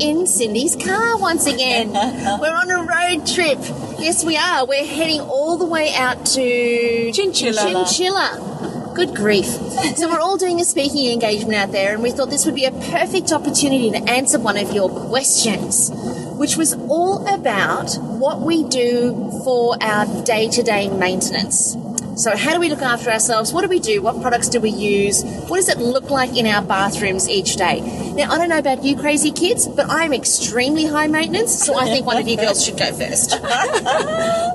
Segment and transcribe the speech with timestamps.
[0.00, 1.92] in Cindy's car once again.
[2.40, 3.58] We're on a road trip.
[3.98, 4.66] Yes, we are.
[4.66, 7.62] We're heading all the way out to Chinchilla.
[7.62, 8.92] Chinchilla.
[8.94, 9.44] Good grief.
[9.44, 12.64] So we're all doing a speaking engagement out there and we thought this would be
[12.64, 15.90] a perfect opportunity to answer one of your questions,
[16.32, 21.76] which was all about what we do for our day-to-day maintenance.
[22.16, 23.52] So, how do we look after ourselves?
[23.52, 24.00] What do we do?
[24.00, 25.22] What products do we use?
[25.48, 27.80] What does it look like in our bathrooms each day?
[28.16, 31.84] Now, I don't know about you crazy kids, but I'm extremely high maintenance, so I
[31.84, 33.34] think one of you girls should go first.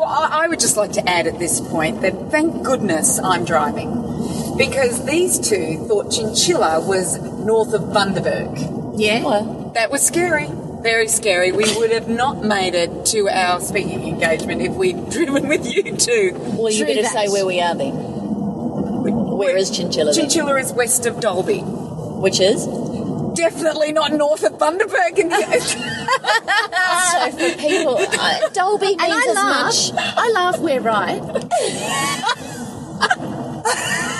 [0.01, 3.91] Well, I would just like to add at this point that thank goodness I'm driving.
[4.57, 8.93] Because these two thought Chinchilla was north of Bundaberg.
[8.97, 9.71] Yeah?
[9.73, 10.47] That was scary.
[10.81, 11.51] Very scary.
[11.51, 15.95] We would have not made it to our speaking engagement if we'd driven with you
[15.95, 16.31] two.
[16.35, 17.11] Well, you better that.
[17.11, 17.93] say where we are then.
[17.93, 20.21] Where is Chinchilla then?
[20.29, 21.59] Chinchilla is west of Dalby.
[21.61, 22.65] Which is?
[23.35, 25.17] Definitely not north of Bundaberg.
[26.83, 29.93] And so for people, uh, Dalby means And I as laugh.
[29.95, 30.15] much.
[30.17, 31.21] I laugh we're right.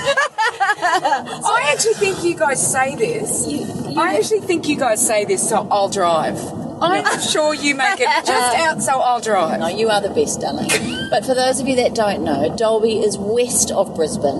[0.80, 3.48] I actually think you guys say this.
[3.98, 6.38] I actually think you guys say this, so I'll drive.
[6.82, 9.60] I'm sure you make it just out, so I'll drive.
[9.60, 10.70] No, you are the best, darling.
[11.12, 14.40] But for those of you that don't know, Dalby is west of Brisbane.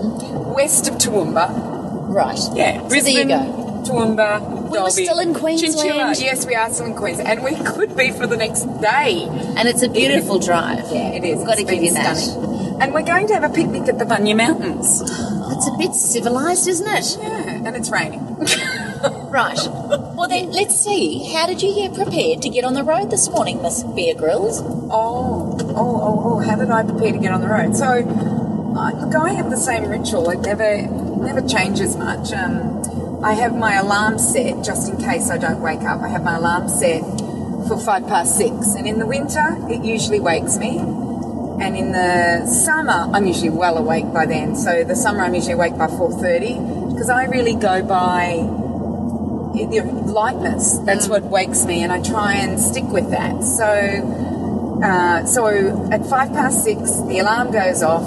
[0.54, 2.08] West of Toowoomba.
[2.12, 2.38] Right.
[2.54, 3.61] Yeah, So there you go.
[3.84, 4.90] Toowoomba, We were Dalby.
[5.04, 5.74] still in Queensland.
[5.76, 6.14] Chinchilla.
[6.18, 9.26] Yes, we are still in Queensland, and we could be for the next day.
[9.56, 10.78] And it's a beautiful drive.
[10.90, 11.42] Yeah, it is.
[11.44, 12.16] Got to give you that.
[12.16, 12.80] stunning.
[12.80, 15.02] And we're going to have a picnic at the Bunya Mountains.
[15.54, 17.18] It's a bit civilised, isn't it?
[17.20, 18.24] Yeah, and it's raining.
[19.32, 19.58] Right.
[20.14, 21.32] Well, then let's see.
[21.32, 24.60] How did you get prepared to get on the road this morning, Miss Bear Grylls?
[24.62, 26.38] Oh, oh, oh, oh!
[26.40, 27.74] How did I prepare to get on the road?
[27.74, 30.28] So, uh, look, I have the same ritual.
[30.30, 30.82] It never,
[31.22, 32.32] never changes much.
[32.32, 32.82] Um,
[33.24, 36.00] I have my alarm set just in case I don't wake up.
[36.00, 37.02] I have my alarm set
[37.68, 40.78] for five past six, and in the winter, it usually wakes me.
[40.78, 44.56] And in the summer, I'm usually well awake by then.
[44.56, 48.42] So the summer, I'm usually awake by four thirty because I really go by
[49.54, 50.78] the lightness.
[50.78, 53.44] That's what wakes me, and I try and stick with that.
[53.44, 58.02] So, uh, so at five past six, the alarm goes off.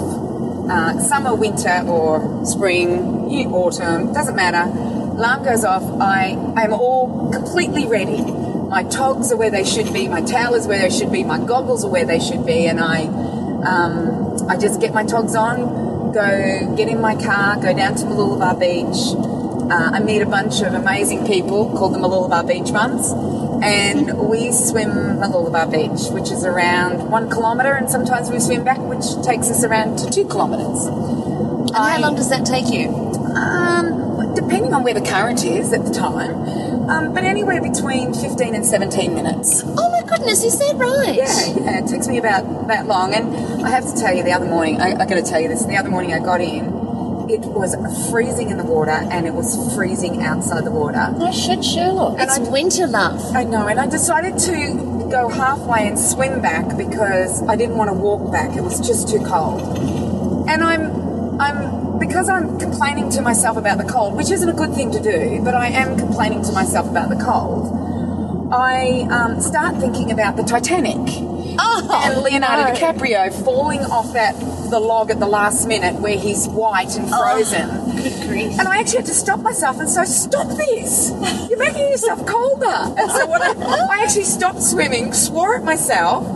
[0.68, 2.98] Uh, summer, winter, or spring,
[3.54, 4.66] autumn doesn't matter.
[5.16, 5.82] Alarm goes off.
[5.98, 6.28] I
[6.62, 8.20] am all completely ready.
[8.20, 10.08] My togs are where they should be.
[10.08, 11.24] My towel is where they should be.
[11.24, 13.04] My goggles are where they should be, and I,
[13.64, 18.04] um, I just get my togs on, go get in my car, go down to
[18.04, 19.16] Mooloolaba Beach.
[19.72, 23.10] Uh, I meet a bunch of amazing people, called the Mooloolaba Beach Mums,
[23.64, 28.78] and we swim Mooloolaba Beach, which is around one kilometre, and sometimes we swim back,
[28.80, 30.86] which takes us around to two kilometres.
[30.86, 32.90] And how long does that take you?
[33.34, 34.05] Um,
[34.46, 36.34] depending on where the current is at the time,
[36.88, 39.62] um, but anywhere between 15 and 17 minutes.
[39.64, 41.16] Oh my goodness, is that right?
[41.16, 43.12] Yeah, yeah, it takes me about that long.
[43.12, 45.48] And I have to tell you, the other morning, I, I got to tell you
[45.48, 46.64] this, the other morning I got in,
[47.28, 47.74] it was
[48.08, 51.12] freezing in the water and it was freezing outside the water.
[51.18, 52.16] No shit, Sherlock.
[52.20, 53.34] It's winter, love.
[53.34, 57.90] I know, and I decided to go halfway and swim back because I didn't want
[57.90, 58.56] to walk back.
[58.56, 59.60] It was just too cold.
[60.48, 64.74] And I'm, I'm, because I'm complaining to myself about the cold, which isn't a good
[64.74, 68.52] thing to do, but I am complaining to myself about the cold.
[68.52, 70.98] I um, start thinking about the Titanic
[71.58, 72.78] Oh, and Leonardo no.
[72.78, 74.38] DiCaprio falling off that
[74.70, 77.68] the log at the last minute where he's white and frozen.
[77.96, 78.58] Good grief.
[78.58, 81.10] And I actually had to stop myself and say, "Stop this!
[81.48, 86.26] You're making yourself colder." And so what I, I actually stopped swimming, swore at myself,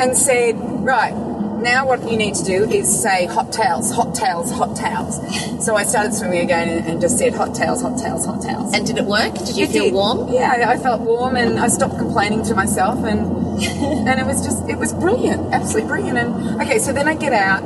[0.00, 1.14] and said, "Right."
[1.62, 5.16] Now what you need to do is say hot towels, hot towels, hot towels.
[5.64, 8.74] So I started swimming again and, and just said hot towels, hot towels, hot towels.
[8.74, 9.32] And did it work?
[9.34, 9.94] Did you It feel did.
[9.94, 10.28] warm?
[10.32, 13.20] Yeah, I felt warm, and I stopped complaining to myself, and
[14.08, 16.18] and it was just it was brilliant, absolutely brilliant.
[16.18, 17.62] And okay, so then I get out.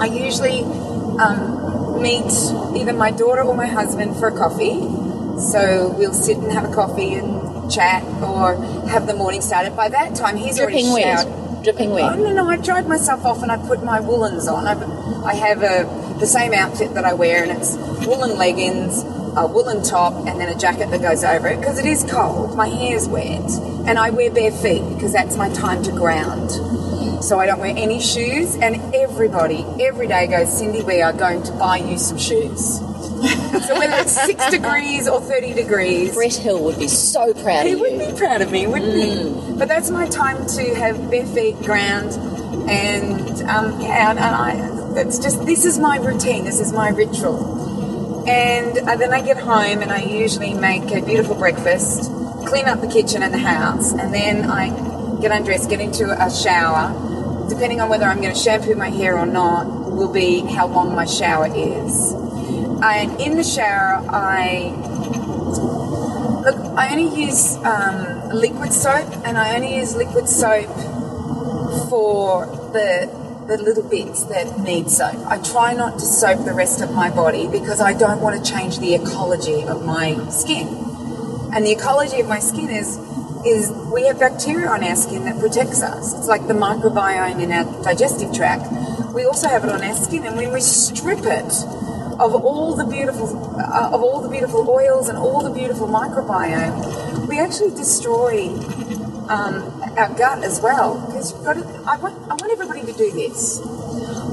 [0.00, 0.60] I usually
[1.20, 2.30] um, meet
[2.78, 4.78] either my daughter or my husband for a coffee.
[5.40, 8.54] So we'll sit and have a coffee and chat, or
[8.88, 9.74] have the morning started.
[9.74, 11.26] By that time, he's Dripping already wet.
[11.62, 12.18] Dripping Oh, wet.
[12.18, 14.66] no, no, I dried myself off and I put my woolens on.
[14.66, 17.74] I, I have a, the same outfit that I wear, and it's
[18.06, 19.02] woolen leggings,
[19.36, 22.56] a woolen top and then a jacket that goes over it because it is cold.
[22.56, 23.50] My hair's wet,
[23.86, 26.50] and I wear bare feet because that's my time to ground.
[27.22, 31.42] So I don't wear any shoes, and everybody every day goes, Cindy, we are going
[31.42, 32.80] to buy you some shoes.
[33.66, 37.72] so whether it's six degrees or thirty degrees, Brett Hill would be so proud he
[37.72, 37.84] of you.
[37.84, 39.56] He would be proud of me, wouldn't he?
[39.58, 42.12] But that's my time to have bare feet, ground,
[42.70, 44.94] and um, yeah, and I.
[44.94, 46.44] That's just this is my routine.
[46.44, 48.26] This is my ritual.
[48.26, 52.10] And uh, then I get home and I usually make a beautiful breakfast,
[52.46, 56.30] clean up the kitchen and the house, and then I get undressed, get into a
[56.30, 57.48] shower.
[57.48, 60.94] Depending on whether I'm going to shampoo my hair or not, will be how long
[60.94, 62.19] my shower is.
[62.82, 64.74] And in the shower, I
[66.40, 70.70] Look, I only use um, liquid soap, and I only use liquid soap
[71.90, 73.10] for the
[73.46, 75.16] the little bits that need soap.
[75.26, 78.50] I try not to soap the rest of my body because I don't want to
[78.50, 80.68] change the ecology of my skin.
[81.52, 82.96] And the ecology of my skin is
[83.44, 86.14] is we have bacteria on our skin that protects us.
[86.16, 88.64] It's like the microbiome in our digestive tract.
[89.12, 91.52] We also have it on our skin, and when we strip it
[92.20, 93.28] of all the beautiful
[93.58, 98.48] uh, of all the beautiful oils and all the beautiful microbiome, we actually destroy
[99.28, 99.54] um,
[99.96, 101.00] our gut as well.
[101.06, 103.60] Because you've got to, I want I want everybody to do this.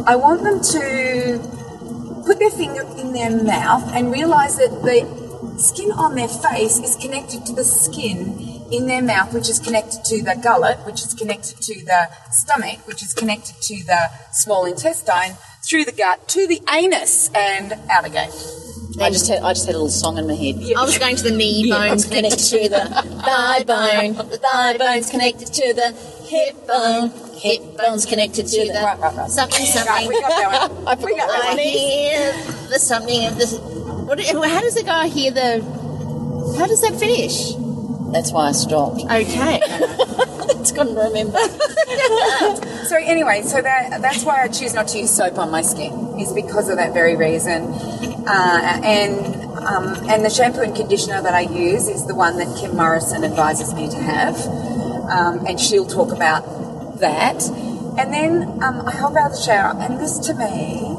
[0.06, 5.92] I want them to put their finger in their mouth and realize that the skin
[5.92, 10.24] on their face is connected to the skin in their mouth, which is connected to
[10.24, 15.38] the gullet, which is connected to the stomach, which is connected to the small intestine,
[15.64, 18.30] through the gut to the anus and out again.
[19.00, 20.56] I just had I just had a little song in my head.
[20.76, 22.80] I was going to the knee bones connected to the
[23.26, 24.16] thigh bone.
[24.30, 25.92] The thigh bone's connected to the
[26.26, 27.12] hip bone.
[27.38, 29.30] Hip bone's connected to the Right, right, right.
[29.30, 30.08] something Right, something.
[30.10, 30.88] we got that one.
[30.88, 32.34] I We forgot got that I hear
[32.70, 33.54] the something of this.
[33.60, 34.20] What?
[34.50, 35.62] How does the guy hear the?
[36.58, 37.54] How does that finish?
[38.12, 39.04] That's why I stopped.
[39.04, 39.62] Okay.
[40.60, 41.38] It's couldn't remember.
[42.88, 46.18] So anyway, so that that's why I choose not to use soap on my skin
[46.20, 47.64] is because of that very reason.
[48.26, 52.48] Uh, and um, and the shampoo and conditioner that I use is the one that
[52.58, 54.38] Kim Morrison advises me to have,
[55.10, 57.44] um, and she'll talk about that.
[58.00, 60.96] And then um, I hop out of the shower, and this to me,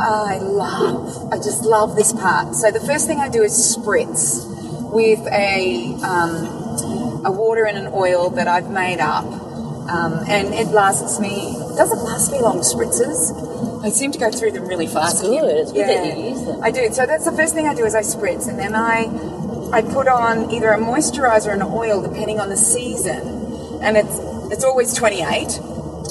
[0.00, 1.32] I love.
[1.32, 2.56] I just love this part.
[2.56, 4.51] So the first thing I do is spritz
[4.92, 10.68] with a um, a water and an oil that I've made up, um, and it
[10.68, 11.56] lasts me.
[11.76, 12.60] Doesn't last me long.
[12.60, 13.84] Spritzes.
[13.84, 15.20] I seem to go through them really fast.
[15.20, 15.56] It's good.
[15.56, 16.62] It's good that you use them.
[16.62, 16.92] I do.
[16.92, 19.08] So that's the first thing I do is I spritz, and then I
[19.72, 24.18] I put on either a moisturizer or an oil depending on the season, and it's
[24.52, 25.24] it's always 28.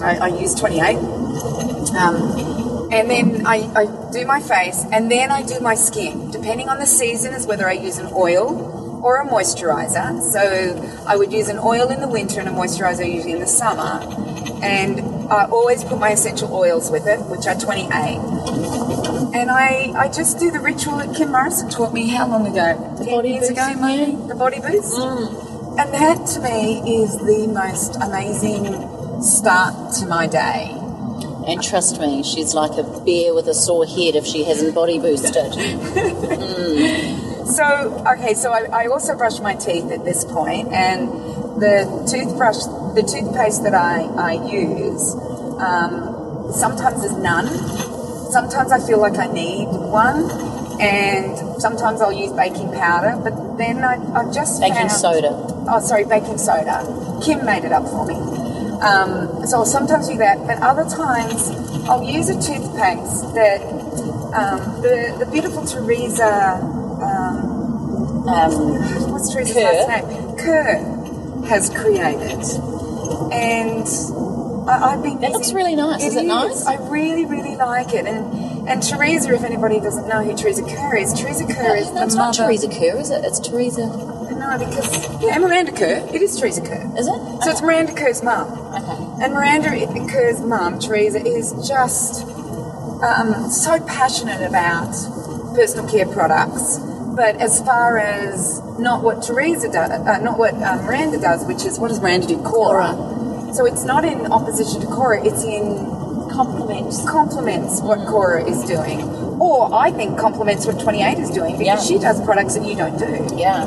[0.01, 0.97] I, I use 28.
[1.95, 6.31] Um, and then I, I do my face, and then I do my skin.
[6.31, 10.21] Depending on the season, is whether I use an oil or a moisturizer.
[10.21, 13.47] So I would use an oil in the winter and a moisturizer usually in the
[13.47, 13.99] summer.
[14.63, 14.99] And
[15.31, 18.19] I always put my essential oils with it, which are 28.
[19.33, 22.95] And I, I just do the ritual that Kim Morrison taught me how long ago?
[22.99, 24.15] The body years ago, maybe?
[24.27, 24.97] The body boost.
[24.97, 25.79] Mm.
[25.79, 30.80] And that to me is the most amazing start to my day.
[31.47, 34.99] And trust me, she's like a bear with a sore head if she hasn't body
[34.99, 35.53] boosted.
[37.51, 37.65] So,
[38.07, 41.09] okay, so I, I also brush my teeth at this point, and
[41.59, 42.55] the toothbrush,
[42.95, 45.15] the toothpaste that I, I use,
[45.59, 47.47] um, sometimes there's none.
[48.31, 50.31] Sometimes I feel like I need one,
[50.79, 55.31] and sometimes I'll use baking powder, but then I, I've just Baking found- soda.
[55.67, 56.87] Oh, sorry, baking soda.
[57.21, 58.15] Kim made it up for me.
[58.81, 61.49] Um, so I'll sometimes do that, but other times
[61.87, 63.61] I'll use a toothpaste that
[64.33, 68.51] um, the, the beautiful Teresa, um, Um,
[69.11, 69.63] what's Teresa's Kerr.
[69.63, 70.35] last name?
[70.37, 72.41] Kerr has created.
[73.33, 73.87] And
[74.69, 76.03] I, I've been That using- looks really nice.
[76.03, 76.65] Is it nice?
[76.65, 78.05] I really, really like it.
[78.05, 82.07] And and Teresa, if anybody doesn't know who Teresa Kerr is, Teresa Kerr is no,
[82.07, 82.43] the not mother.
[82.45, 83.25] Teresa Kerr, is it?
[83.25, 83.87] It's Teresa.
[84.51, 86.05] No, because yeah, Miranda Kerr.
[86.13, 86.83] It is Teresa Kerr.
[86.97, 87.43] Is it?
[87.43, 88.51] So it's Miranda Kerr's mum.
[88.75, 89.23] Okay.
[89.23, 89.69] And Miranda
[90.11, 92.25] Kerr's mum, Teresa, is just
[93.01, 94.91] um, so passionate about
[95.55, 96.79] personal care products.
[97.15, 101.63] But as far as not what Teresa does, uh, not what um, Miranda does, which
[101.63, 102.37] is what does Miranda do?
[102.43, 103.53] KORA.
[103.53, 105.25] So it's not in opposition to KORA.
[105.25, 105.89] It's in
[106.31, 107.03] Compliments.
[107.09, 109.01] complements what KORA is doing.
[109.39, 111.95] Or I think complements what 28 is doing because Yeah.
[111.97, 113.35] she does products that you don't do.
[113.35, 113.65] Yeah.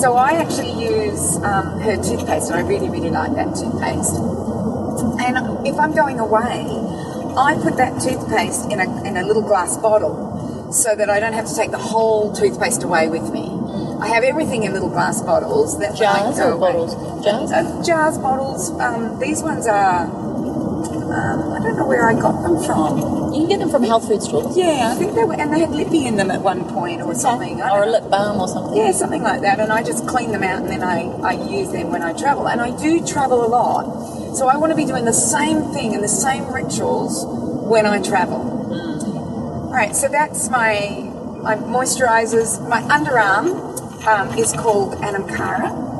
[0.00, 4.16] So I actually use um, her toothpaste, and I really, really like that toothpaste.
[5.20, 6.64] And if I'm going away,
[7.36, 10.70] I put that toothpaste in a, in a little glass bottle.
[10.72, 13.46] so that I don't have to take the whole toothpaste away with me.
[14.00, 17.24] I have everything in little glass bottles that when I Jars go or bottles?
[17.24, 17.52] Jars?
[17.52, 18.70] Uh, jars, bottles.
[18.80, 20.25] Um, these ones are.
[21.16, 23.32] Um, I don't know where I got them from.
[23.32, 24.54] You can get them from health food stores.
[24.54, 27.14] Yeah, I think they were, and they had lippy in them at one point or
[27.14, 27.62] something.
[27.62, 27.92] Or a know.
[27.92, 28.76] lip balm or something.
[28.76, 29.58] Yeah, something like that.
[29.58, 32.48] And I just clean them out and then I, I use them when I travel.
[32.48, 34.36] And I do travel a lot.
[34.36, 37.24] So I want to be doing the same thing and the same rituals
[37.66, 38.36] when I travel.
[39.66, 41.10] All right, so that's my
[41.42, 42.60] my moisturizers.
[42.68, 45.95] My underarm um, is called Anamkara.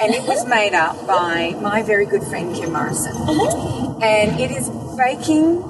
[0.00, 3.12] And it was made up by my very good friend Kim Morrison.
[3.16, 3.98] Uh-huh.
[4.02, 5.60] And it is baking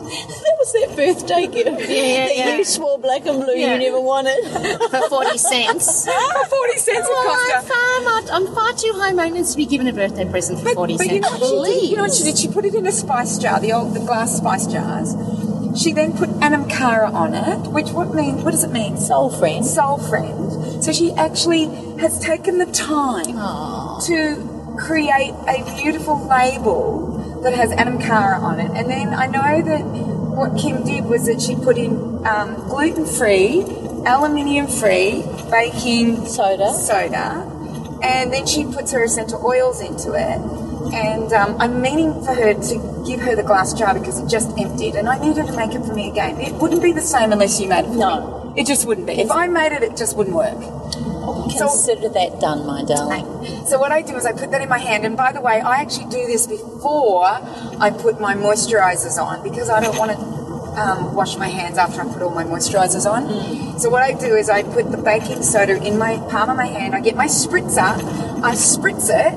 [0.47, 2.57] That was that birthday gift yeah, that yeah.
[2.59, 3.75] you swore black and blue Yeah.
[3.75, 4.39] you never wanted.
[4.91, 6.05] For 40 cents.
[6.05, 9.67] for ah, 40 cents it cost oh, I'm I'm far too high maintenance to be
[9.67, 11.13] given a birthday present for 40 but cents.
[11.15, 11.91] you know what she did?
[11.91, 12.39] You know what she did?
[12.39, 15.15] She put it in a spice jar, the old the glass spice jars.
[15.77, 18.43] She then put anamkara on it, which what mean?
[18.43, 18.97] What does it mean?
[18.97, 19.65] Soul friend.
[19.65, 20.83] Soul friend.
[20.83, 21.67] So she actually
[21.99, 23.37] has taken the time
[24.07, 28.71] to create a beautiful label that has anamkara on it.
[28.73, 29.83] And then I know that
[30.37, 33.63] what Kim did was that she put in um, gluten free,
[34.07, 36.73] aluminium free baking Soda.
[36.73, 37.51] soda,
[38.03, 40.66] and then she puts her essential oils into it.
[40.95, 44.57] And um, I'm meaning for her to give her the glass jar because it just
[44.59, 46.41] emptied, and I need her to make it for me again.
[46.41, 47.89] It wouldn't be the same unless you made it.
[47.89, 48.53] For No.
[48.55, 48.61] me.
[48.63, 49.15] it just wouldn't be.
[49.21, 50.57] If I made it, it just wouldn't work.
[51.53, 53.27] So- Consider that done, my darling.
[53.67, 55.61] So what I do is I put that in my hand, and by the way,
[55.61, 57.25] I actually do this before
[57.81, 60.37] I put my moisturizers on because I don't want to
[60.81, 63.79] um, wash my hands after I put all my moisturizers on.
[63.79, 66.67] So what I do is I put the baking soda in my palm of my
[66.67, 66.95] hand.
[66.95, 67.81] I get my spritzer,
[68.43, 69.35] I spritz it.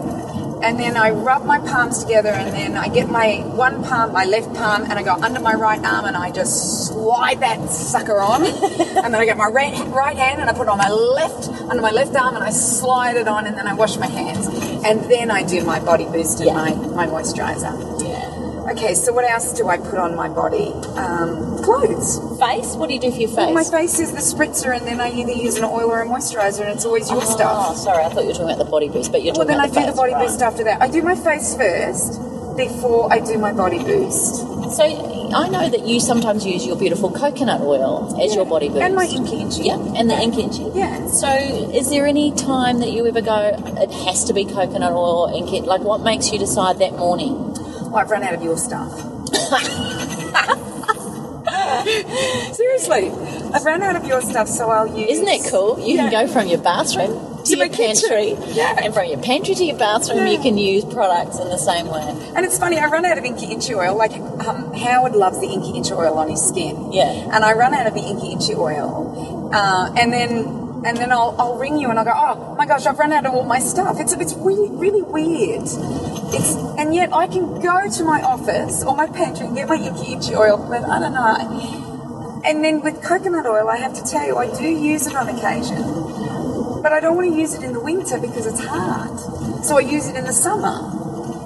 [0.62, 4.26] And then I rub my palms together, and then I get my one palm, my
[4.26, 8.20] left palm, and I go under my right arm, and I just slide that sucker
[8.20, 8.46] on.
[9.04, 11.48] and then I get my right, right hand, and I put it on my left,
[11.70, 14.48] under my left arm, and I slide it on, and then I wash my hands.
[14.84, 16.54] And then I do my body boost and Yeah.
[16.56, 17.74] my, my moisturizer.
[18.04, 18.19] Yeah.
[18.68, 20.72] Okay, so what else do I put on my body?
[20.98, 22.20] Um, clothes.
[22.40, 22.76] Face?
[22.76, 23.38] What do you do for your face?
[23.38, 26.06] Well, my face is the spritzer, and then I either use an oil or a
[26.06, 27.68] moisturizer, and it's always your Oh, stuff.
[27.72, 29.58] Oh, sorry, I thought you were talking about the body boost, but you're talking Well,
[29.58, 30.28] talking then I do the the body right.
[30.28, 30.82] boost after that.
[30.82, 32.20] I do my face first
[32.58, 34.36] before I do my body boost.
[34.76, 38.82] So I know that you sometimes use your beautiful coconut oil as your body boost.
[38.82, 39.38] And my Inky.
[39.64, 40.70] Yeah, and the Inca Inchi.
[40.76, 41.08] Yeah.
[41.08, 41.28] So
[41.74, 45.62] is there any time that you ever go, it has to be coconut oil or?
[45.66, 47.49] Like what makes you decide that morning?
[47.92, 48.92] Oh, I've run out of your stuff.
[52.54, 53.10] Seriously,
[53.54, 55.10] I've run out of your stuff, so I'll use.
[55.12, 55.80] Isn't it cool?
[55.80, 56.10] You Yeah.
[56.10, 58.36] can go from your bathroom to, To your pantry.
[58.54, 58.78] Yeah.
[58.82, 62.04] and from your pantry to your bathroom, you can use products in the same way.
[62.36, 63.96] And it's funny, I run out of Inca Inchi oil.
[63.98, 66.92] Like um, Howard loves the Inca Inchi oil on his skin.
[66.92, 67.30] Yeah.
[67.34, 71.36] And I run out of the Inca Inchi oil, uh, and then and then I'll,
[71.38, 73.60] I'll ring you and I'll go, oh my gosh, I've run out of all my
[73.60, 74.00] stuff.
[74.00, 75.64] It's it's really really weird.
[75.64, 79.76] It's and yet I can go to my office or my pantry and get my
[79.76, 82.42] Inky oil, but I don't know.
[82.46, 85.28] And then with coconut oil, I have to tell you, I do use it on
[85.28, 89.20] occasion, but I don't want to use it in the winter because it's hard.
[89.66, 90.80] So I use it in the summer.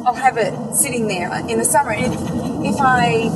[0.05, 1.93] I'll have it sitting there in the summer.
[1.93, 3.29] If, if I.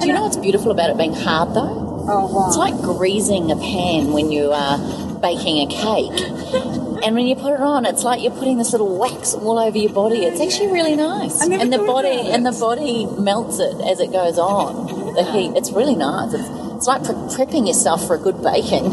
[0.00, 1.84] Do you know what's beautiful about it being hard though?
[2.08, 2.48] Oh, wow.
[2.48, 7.02] It's like greasing a pan when you are baking a cake.
[7.04, 9.76] And when you put it on, it's like you're putting this little wax all over
[9.76, 10.24] your body.
[10.24, 11.40] It's actually really nice.
[11.40, 15.14] And the body and the body melts it as it goes on.
[15.14, 15.52] The heat.
[15.56, 16.34] It's really nice.
[16.34, 18.86] It's, it's like pre- prepping yourself for a good baking.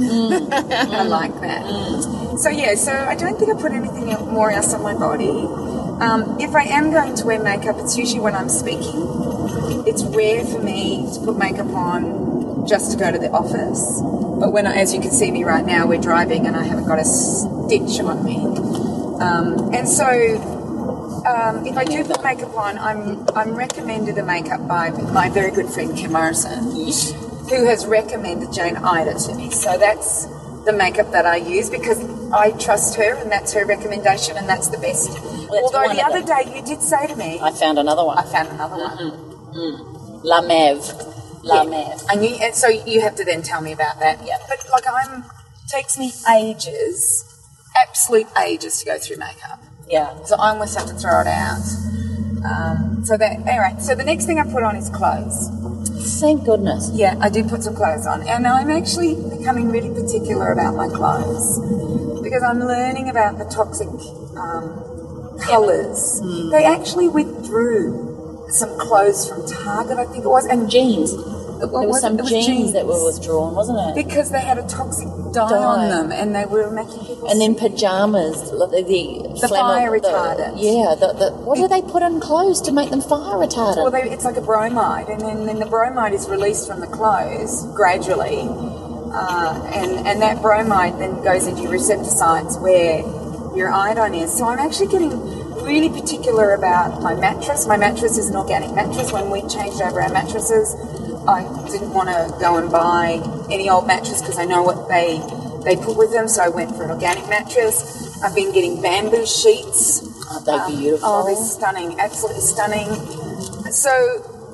[0.00, 2.38] I like that.
[2.38, 5.28] So, yeah, so I don't think I put anything more else on my body.
[6.00, 9.84] Um, if I am going to wear makeup, it's usually when I'm speaking.
[9.86, 12.29] It's rare for me to put makeup on
[12.66, 14.00] just to go to the office.
[14.40, 16.86] But when, I, as you can see me right now, we're driving and I haven't
[16.86, 18.36] got a stitch on me.
[19.20, 20.06] Um, and so
[21.26, 25.50] um, if I do put makeup on, I'm I'm recommended a makeup by my very
[25.50, 26.70] good friend Kim Morrison,
[27.50, 29.50] who has recommended Jane Iredale to me.
[29.50, 30.26] So that's
[30.64, 32.00] the makeup that I use because
[32.32, 35.12] I trust her and that's her recommendation and that's the best.
[35.12, 38.18] that's Although the other day you did say to me, I found another one.
[38.18, 40.22] I found another one.
[40.22, 41.19] La Meve.
[41.42, 41.70] La Yeah.
[41.70, 42.02] Meve.
[42.10, 44.24] And you, and so you have to then tell me about that.
[44.24, 44.38] Yeah.
[44.48, 45.24] But like I'm,
[45.68, 47.24] takes me ages,
[47.76, 49.62] absolute ages to go through makeup.
[49.88, 50.22] Yeah.
[50.24, 51.62] So I almost have to throw it out.
[52.44, 55.50] Um, so that, anyway, so the next thing I put on is clothes.
[56.20, 56.90] Thank goodness.
[56.92, 58.26] Yeah, I do put some clothes on.
[58.26, 61.58] And I'm actually becoming really particular about my clothes
[62.22, 63.88] because I'm learning about the toxic
[64.36, 66.20] um, colours.
[66.50, 68.09] They actually withdrew
[68.52, 71.12] some clothes from Target, I think it was, and Jeans.
[71.60, 73.94] What There was some It was genes, that were withdrawn, wasn't it?
[74.06, 75.56] because they had a toxic dye, Dye.
[75.62, 77.28] on them, and they were making people.
[77.28, 80.54] and then pajamas, the, the, The fire the- retardant.
[80.56, 83.76] yeah, the, the, what do they put in clothes to make them fire retardant?
[83.76, 86.86] Well, they, it's like a bromide, and then, then the bromide is released from the
[86.86, 88.48] clothes gradually,
[89.12, 93.00] uh, and and that bromide then goes into your receptor sites where
[93.54, 94.32] your iodine is.
[94.32, 95.10] So I'm actually getting
[95.62, 97.66] really particular about my mattress.
[97.66, 99.12] My mattress is an organic mattress.
[99.12, 100.74] When we changed over our mattresses,
[101.28, 103.20] I didn't want to go and buy
[103.52, 105.20] any old mattress because I know what they
[105.64, 106.28] they put with them.
[106.28, 108.22] So I went for an organic mattress.
[108.22, 110.06] I've been getting bamboo sheets.
[110.30, 111.08] Aren't they um, beautiful?
[111.08, 112.88] Oh, they're stunning, absolutely stunning.
[113.72, 113.90] So,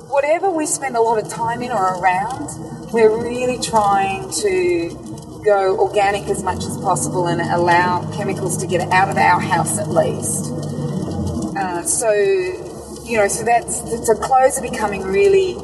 [0.08, 5.78] whatever we spend a lot of time in or around, we're really trying to go
[5.78, 9.88] organic as much as possible and allow chemicals to get out of our house at
[9.88, 10.65] least.
[11.56, 12.12] Uh, so,
[13.04, 15.54] you know, so that's so clothes are becoming really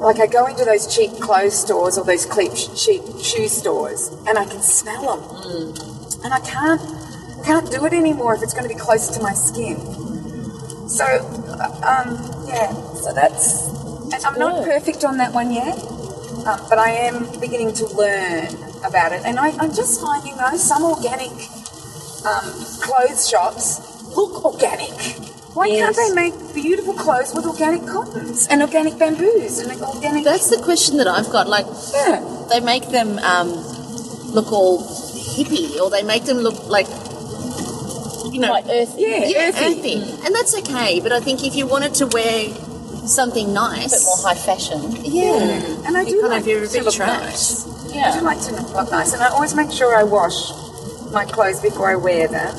[0.00, 4.38] like I go into those cheap clothes stores or those cheap cheap shoe stores, and
[4.38, 5.74] I can smell them,
[6.24, 6.80] and I can't
[7.44, 9.76] can't do it anymore if it's going to be close to my skin.
[10.88, 13.68] So, uh, um, yeah, so that's.
[14.12, 15.78] And I'm not perfect on that one yet,
[16.46, 18.48] um, but I am beginning to learn
[18.84, 19.22] about it.
[19.24, 21.30] And I, I'm just finding, though, some organic
[22.26, 25.29] um, clothes shops look organic.
[25.54, 25.96] Why Yes.
[25.96, 30.24] can't they make beautiful clothes with organic cottons and organic bamboos and organic?
[30.24, 31.48] That's the question that I've got.
[31.48, 32.22] Like, yeah.
[32.50, 33.48] they make them um,
[34.32, 34.78] look all
[35.36, 36.86] hippie, or they make them look like,
[38.32, 39.02] you know, earthy.
[39.02, 39.64] Yeah, yeah, earthy.
[39.66, 40.24] earthy.
[40.24, 41.00] And that's okay.
[41.00, 42.48] But I think if you wanted to wear
[43.06, 44.80] something nice, A bit more high fashion.
[45.04, 47.22] yeah, And I do kind like to look trash.
[47.22, 47.66] nice.
[47.92, 50.52] I do like to look nice, and I always make sure I wash
[51.10, 52.54] my clothes before I wear them,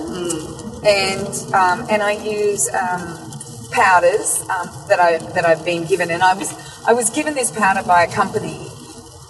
[0.85, 3.31] and um, and I use um,
[3.71, 6.51] powders um, that I that I've been given, and I was
[6.87, 8.67] I was given this powder by a company,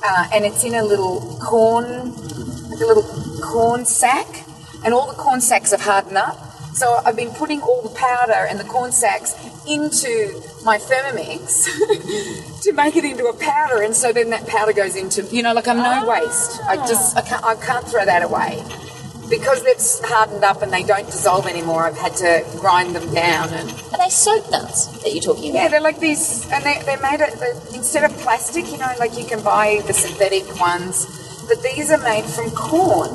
[0.03, 2.13] uh, and it's in a little corn
[2.69, 3.03] like a little
[3.41, 4.45] corn sack,
[4.85, 6.37] and all the corn sacks have hardened up.
[6.73, 9.35] So I've been putting all the powder and the corn sacks
[9.67, 11.65] into my Thermomix
[12.63, 15.53] to make it into a powder, and so then that powder goes into you know
[15.53, 16.61] like I'm no waste.
[16.63, 18.63] I just I can't I can't throw that away
[19.31, 21.87] because it's hardened up and they don't dissolve anymore.
[21.87, 25.61] I've had to grind them down and Are they soap nuts that you're talking about?
[25.63, 27.31] yeah, they're like these, and they, they're made of,
[27.73, 31.07] instead of plastic, you know, like you can buy the synthetic ones,
[31.47, 33.09] but these are made from corn.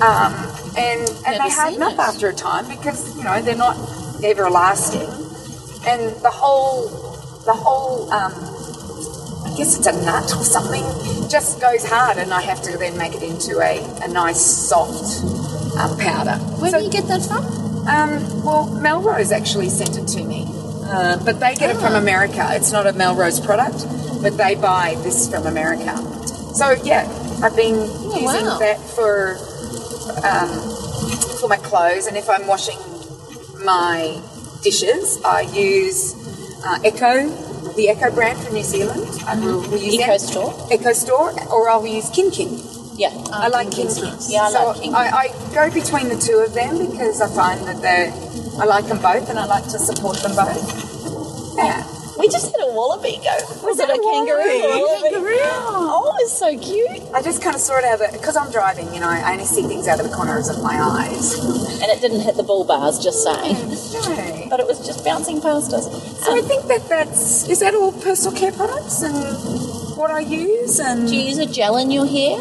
[0.00, 0.32] Um,
[0.78, 3.76] and and Never they harden up after a time because, you know, they're not
[4.22, 5.10] everlasting.
[5.86, 6.86] And the whole,
[7.44, 8.32] the whole, um,
[9.58, 10.84] I guess it's a nut or something,
[11.28, 15.24] just goes hard, and I have to then make it into a, a nice soft
[15.76, 16.36] um, powder.
[16.60, 17.44] Where So- do you get that from?
[17.88, 20.46] um, well, Melrose actually sent it to me,
[20.84, 22.46] uh, but they get it from America.
[22.52, 23.84] It's not a Melrose product,
[24.22, 25.96] but they buy this from America.
[26.54, 27.08] So yeah,
[27.42, 27.80] I've been
[28.14, 28.58] using wow.
[28.60, 29.38] that for
[30.22, 30.50] um,
[31.40, 32.78] for my clothes, and if I'm washing
[33.64, 34.22] my
[34.62, 36.14] dishes, I use
[36.64, 37.26] uh, Echo,
[37.78, 39.06] the Echo brand from New Zealand.
[39.24, 40.20] I will, will use Eco that.
[40.20, 40.50] Store?
[40.68, 42.58] Ecostore, or I'll use Kin Kin.
[42.98, 43.14] Yeah.
[43.30, 44.32] I like Kin Kin's, Kings.
[44.32, 47.30] Yeah, I so like King I, I go between the two of them because I
[47.30, 48.10] find that they
[48.58, 50.58] I like them both and I like to support them both.
[51.56, 51.86] Yeah.
[52.18, 53.30] We just had a wallaby go.
[53.62, 54.42] Was, it that a a kangaroo?
[54.42, 55.38] Kangaroo.
[55.40, 57.02] Oh, it's so cute.
[57.14, 59.44] I just kind of saw it out of because I'm driving, you know, I only
[59.44, 61.34] see things out of the corners of my eyes.
[61.80, 63.56] And it didn't hit the bull bars, just saying.
[63.98, 64.46] No.
[64.50, 65.84] But it was just bouncing past us.
[66.24, 69.14] So I think that that's is that all personal care products and
[69.96, 72.38] what I use and Do you use a gel in your hair?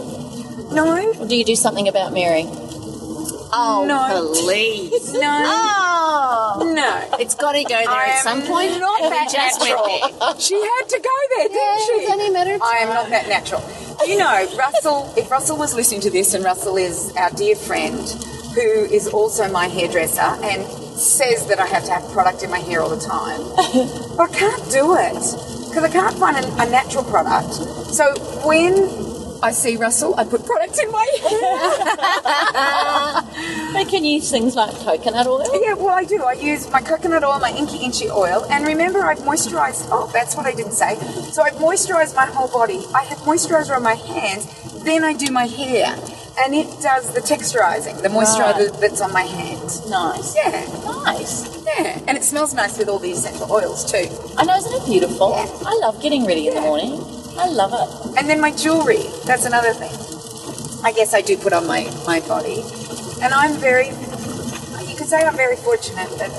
[0.72, 2.46] no Or do you do something about Mary?
[3.54, 4.32] Oh, No.
[4.44, 5.14] please.
[5.14, 7.18] no Oh, no.
[7.20, 8.80] it's got to go there I at some point.
[8.80, 10.38] not and that natural.
[10.40, 12.08] She had to go there, didn't she?
[12.12, 13.64] only matter I am not that natural.
[14.06, 17.98] You know, Russell, if Russell was listening to this, and Russell is our dear friend
[18.54, 20.64] who is also my hairdresser and
[20.98, 23.42] says that I have to have product in my hair all the time,
[24.18, 25.14] but I can't do it
[25.70, 27.54] because I can't find a, a natural product.
[27.94, 28.14] So
[28.46, 28.74] when
[29.44, 31.68] I see Russell, I put product in my hair.
[33.74, 35.44] But can you use things like coconut oil?
[35.62, 36.24] Yeah, well, I do.
[36.24, 39.90] I use my coconut oil, my Inca Inchi oil, and remember, I've moisturised.
[39.92, 40.96] Oh, that's what I didn't say.
[41.32, 42.84] So I've moisturised my whole body.
[42.96, 44.48] I have moisturiser on my hands,
[44.84, 45.94] then I do my hair,
[46.40, 48.82] and it does the texturising, the moisturiser Right.
[48.82, 49.62] that's on my hand.
[49.90, 50.36] Nice.
[50.36, 50.66] Yeah,
[51.04, 51.46] Nice.
[51.68, 54.08] yeah, and it smells nice with all the essential oils too.
[54.38, 55.36] I know, isn't it beautiful?
[55.38, 55.46] Yeah.
[55.70, 57.04] I love getting ready in the morning.
[57.40, 58.18] I love it.
[58.18, 59.04] And then my jewellery.
[59.26, 59.94] That's another thing.
[60.84, 62.62] I guess I do put on my my body,
[63.22, 63.88] and I'm very.
[63.88, 66.32] You could say I'm very fortunate, but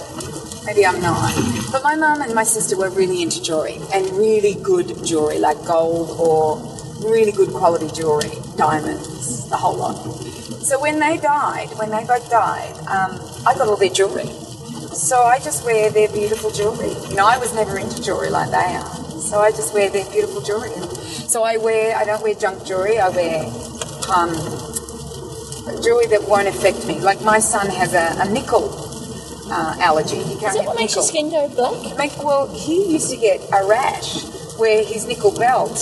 [0.65, 1.33] maybe I'm not.
[1.71, 5.65] But my mum and my sister were really into jewelry and really good jewelry, like
[5.65, 6.57] gold or
[7.05, 9.97] really good quality jewelry, diamonds, the whole lot.
[10.63, 14.27] So when they died, when they both died, um, I got all their jewelry.
[14.95, 16.95] So I just wear their beautiful jewelry.
[17.09, 18.98] You know, I was never into jewelry like they are.
[19.29, 20.71] So I just wear their beautiful jewelry.
[21.29, 22.99] So I wear, I don't wear junk jewelry.
[22.99, 23.45] I wear
[24.15, 24.33] um,
[25.83, 26.99] jewelry that won't affect me.
[27.01, 28.71] Like my son has a, a nickel
[29.51, 30.17] uh, allergy.
[30.17, 31.29] He can't Is that what makes your nickel.
[31.29, 31.99] skin go black?
[31.99, 34.25] Make, well, he used to get a rash
[34.59, 35.77] where his nickel belt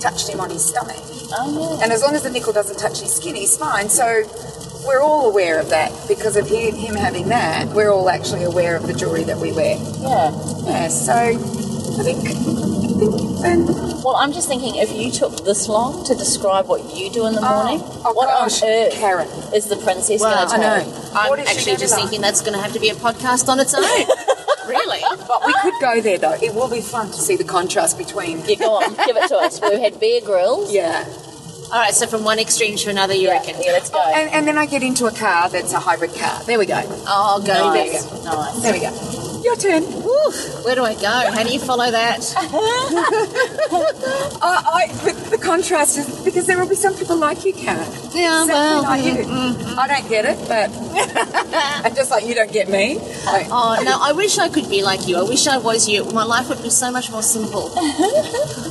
[0.00, 0.96] touched him on his stomach.
[1.34, 1.84] Oh, yeah.
[1.84, 3.88] And as long as the nickel doesn't touch his skin, he's fine.
[3.88, 4.22] So
[4.86, 7.68] we're all aware of that because of he, him having that.
[7.68, 9.76] We're all actually aware of the jewelry that we wear.
[10.00, 10.30] yeah.
[10.64, 12.22] Yeah, so I think,
[13.42, 13.66] Then.
[13.66, 17.34] Well, I'm just thinking if you took this long to describe what you do in
[17.34, 19.28] the oh, morning, oh what gosh, on earth Karen.
[19.54, 21.10] is the princess going to I know.
[21.14, 23.82] I'm actually just thinking that's going to have to be a podcast on its own.
[24.68, 25.00] really?
[25.26, 26.34] But we could go there though.
[26.34, 28.38] It will be fun to see the contrast between.
[28.46, 29.60] Yeah, go on, give it to us.
[29.60, 30.72] We've had Bear Grylls.
[30.72, 31.04] Yeah.
[31.72, 33.56] All right, so from one extreme to another, you Yeah, reckon?
[33.62, 33.98] yeah, let's go.
[33.98, 36.44] Oh, and, and then I get into a car that's a hybrid car.
[36.44, 36.80] There we go.
[37.08, 38.24] Oh, go nice, there.
[38.24, 38.62] nice.
[38.62, 39.31] There we go.
[39.42, 39.82] Your turn.
[39.82, 41.08] Woof, where do I go?
[41.08, 42.20] How do you follow that?
[42.36, 42.42] Uh,
[44.42, 44.86] I,
[45.30, 47.80] the contrast is because there will be some people like you, Karen.
[48.12, 49.24] Yeah, Exactly well, like you.
[49.76, 50.70] I don't get it, but
[51.84, 52.98] and just like you don't get me.
[53.26, 55.16] Like, Oh no, I wish I could be like you.
[55.18, 56.04] I wish I was you.
[56.12, 57.70] My life would be so much more simple.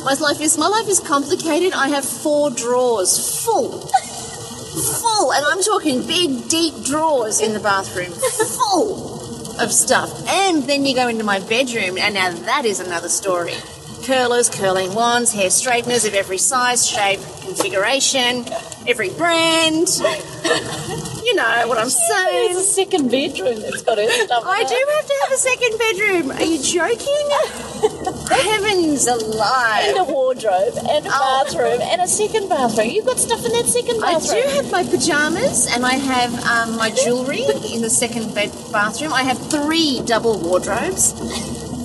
[0.06, 1.74] my life is my life is complicated.
[1.74, 3.72] I have four drawers full.
[3.82, 9.21] Full, and I'm talking big, deep drawers in the bathroom, full
[9.62, 10.28] of stuff.
[10.28, 13.56] And then you go into my bedroom, and now that is another story.
[14.06, 18.46] Curlers, curling wands, hair straighteners of every size, shape, configuration,
[18.88, 19.88] every brand.
[21.24, 22.52] You know what I'm saying.
[22.52, 24.44] It's a second bedroom that's got stuff.
[24.46, 26.32] I do have to have a second bedroom.
[26.32, 27.30] Are you joking?
[28.52, 29.84] Heavens alive.
[29.88, 31.44] And a wardrobe, and a Oh.
[31.46, 32.90] bathroom, and a second bathroom.
[32.90, 34.40] You've got stuff in that second bathroom.
[34.40, 38.52] I do have my pajamas and I have um, my jewellery in the second bed
[38.74, 39.14] bathroom.
[39.14, 41.14] I have three double wardrobes.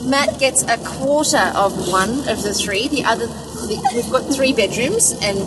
[0.06, 2.88] Matt gets a quarter of one of the three.
[2.88, 5.38] The other, the, we've got three bedrooms and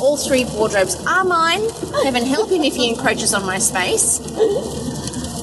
[0.00, 1.62] all three wardrobes are mine.
[2.04, 4.20] Heaven help him if he encroaches on my space.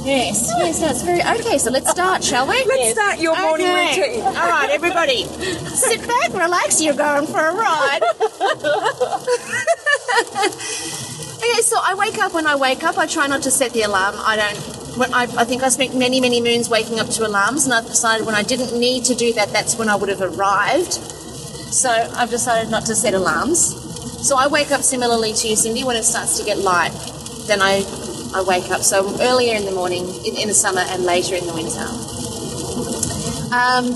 [0.04, 1.58] Yes, yes, that's very okay.
[1.58, 2.63] So let's start, shall we?
[2.65, 4.00] Let's start your morning Okay.
[4.17, 4.26] routine.
[4.26, 6.82] All right, everybody, sit back, relax.
[6.82, 8.02] You're going for a ride.
[11.38, 12.34] okay, so I wake up.
[12.34, 14.15] When I wake up, I try not to set the alarm.
[14.17, 14.81] I don't.
[14.99, 18.25] I, I think I spent many, many moons waking up to alarms, and I've decided
[18.25, 20.93] when I didn't need to do that, that's when I would have arrived.
[20.93, 24.27] So I've decided not to set alarms.
[24.27, 25.84] So I wake up similarly to you, Cindy.
[25.84, 26.91] When it starts to get light,
[27.47, 27.84] then I
[28.36, 28.82] I wake up.
[28.82, 31.88] So earlier in the morning in, in the summer and later in the winter.
[33.54, 33.91] Um,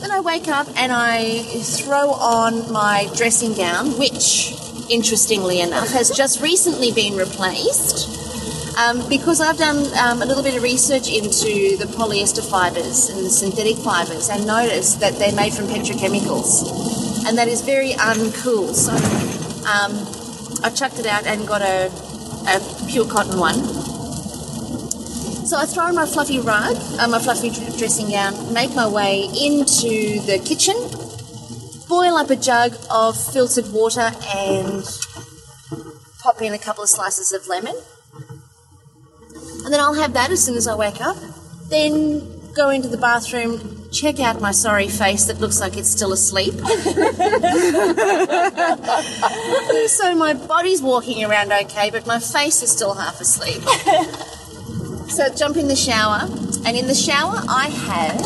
[0.00, 4.54] then I wake up and I throw on my dressing gown, which,
[4.90, 8.21] interestingly enough, has just recently been replaced.
[8.78, 13.24] Um, because I've done um, a little bit of research into the polyester fibres and
[13.24, 17.26] the synthetic fibres and noticed that they're made from petrochemicals.
[17.26, 18.74] And that is very uncool.
[18.74, 18.92] So
[19.68, 19.92] um,
[20.64, 21.92] I chucked it out and got a,
[22.48, 23.82] a pure cotton one.
[25.46, 30.20] So I throw my fluffy rug, uh, my fluffy dressing gown, make my way into
[30.24, 30.76] the kitchen,
[31.88, 34.82] boil up a jug of filtered water, and
[36.20, 37.74] pop in a couple of slices of lemon.
[39.64, 41.16] And then I'll have that as soon as I wake up.
[41.68, 42.22] Then
[42.54, 46.54] go into the bathroom, check out my sorry face that looks like it's still asleep.
[49.88, 53.62] so my body's walking around okay, but my face is still half asleep.
[55.12, 56.20] So jump in the shower,
[56.64, 58.18] and in the shower I have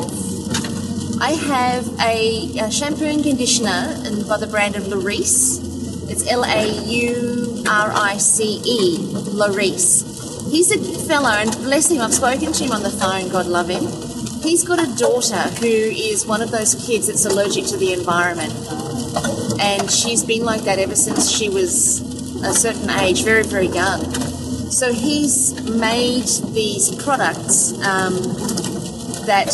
[1.20, 5.58] I have a, a shampoo and conditioner and by the brand of Laurice.
[6.08, 8.98] It's L A U R I C E,
[9.32, 10.15] Laurice.
[10.50, 13.28] He's a fellow, and bless him, I've spoken to him on the phone.
[13.28, 13.82] God love him.
[14.42, 18.52] He's got a daughter who is one of those kids that's allergic to the environment,
[19.60, 22.00] and she's been like that ever since she was
[22.44, 24.04] a certain age, very very young.
[24.70, 28.14] So he's made these products um,
[29.26, 29.50] that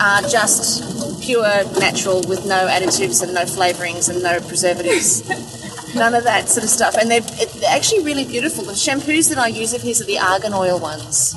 [0.00, 5.22] are just pure natural with no additives and no flavorings and no preservatives.
[5.96, 6.94] None of that sort of stuff.
[6.96, 8.64] And they're, it- they're actually really beautiful.
[8.64, 11.34] The shampoos that I use of his are the argan oil ones.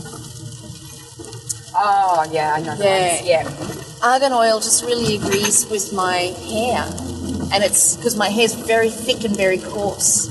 [1.76, 2.76] Oh yeah, I know.
[2.80, 3.22] Yeah.
[3.24, 3.50] yeah.
[4.04, 6.84] Argan oil just really agrees with my hair.
[7.54, 10.30] And it's because my hair's very thick and very coarse.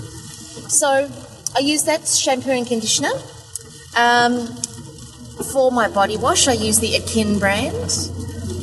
[0.73, 1.11] So
[1.57, 3.11] I use that shampoo and conditioner.
[3.97, 4.47] Um,
[5.53, 7.75] for my body wash, I use the A'kin brand.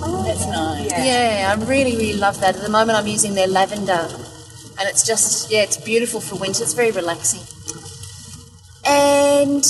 [0.04, 0.92] Oh, That's nice.
[0.92, 1.04] Yeah.
[1.50, 2.56] Yeah, I really, really love that.
[2.56, 4.08] At the moment, I'm using their lavender,
[4.80, 6.64] and it's just yeah, it's beautiful for winter.
[6.64, 7.42] It's very relaxing.
[8.88, 9.66] And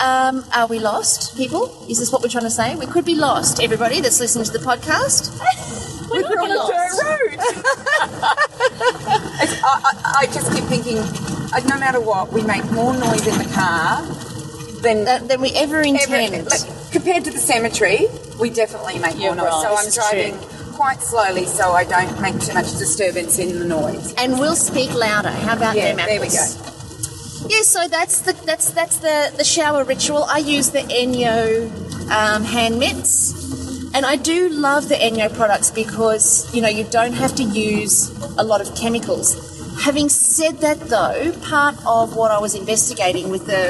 [0.00, 1.86] um, are we lost, people?
[1.88, 2.76] Is this what we're trying to say?
[2.76, 3.60] We could be lost.
[3.62, 5.36] Everybody that's listening to the podcast.
[6.10, 6.72] We're not on lost.
[6.72, 7.38] dirt road.
[8.50, 13.38] I, I, I just keep thinking, uh, no matter what, we make more noise in
[13.38, 14.02] the car
[14.82, 15.82] than That, than we ever ever.
[15.82, 16.46] intend.
[16.46, 18.06] Like, compared to the cemetery,
[18.40, 19.64] we definitely make You're more noise.
[19.64, 20.34] right, So I'm driving
[20.80, 24.14] quite slowly so I don't make too much disturbance in the noise.
[24.16, 25.28] and we'll speak louder.
[25.46, 26.46] How about Yeah, them there we go.
[27.54, 30.24] Yeah, so that's the that's that's the the shower ritual.
[30.24, 31.38] I use the Enjo
[32.18, 33.14] um, hand mitts,
[33.94, 37.94] and I do love the Enjo products because you know you don't have to use
[38.38, 39.28] a lot of chemicals.
[39.88, 43.62] Having said that, though, part of what I was investigating with the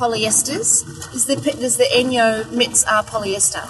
[0.00, 0.68] polyesters
[1.14, 3.64] is the is the Enjo mitts are polyester,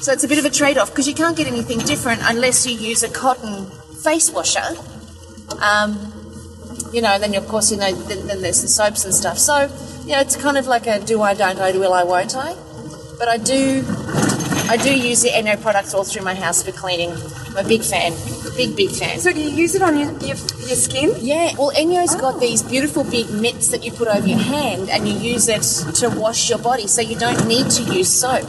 [0.00, 2.76] so it's a bit of a trade-off because you can't get anything different unless you
[2.76, 3.66] use a cotton
[4.02, 4.64] face washer.
[5.60, 6.12] Um,
[6.92, 9.38] you know, then of course, you know, then, then there's the soaps and stuff.
[9.38, 9.70] So,
[10.04, 12.56] you know, it's kind of like a do I, don't I, will I, won't I?
[13.18, 13.84] But I do,
[14.70, 17.10] I do use the Enjo products all through my house for cleaning.
[17.10, 18.14] I'm a big fan,
[18.56, 19.18] big, big fan.
[19.18, 21.14] So do you use it on your, your, your skin?
[21.18, 25.06] Yeah, well, Enjo's got these beautiful big mitts that you put over your hand and
[25.06, 25.62] you use it
[25.96, 28.48] to wash your body, so you don't need to use soap.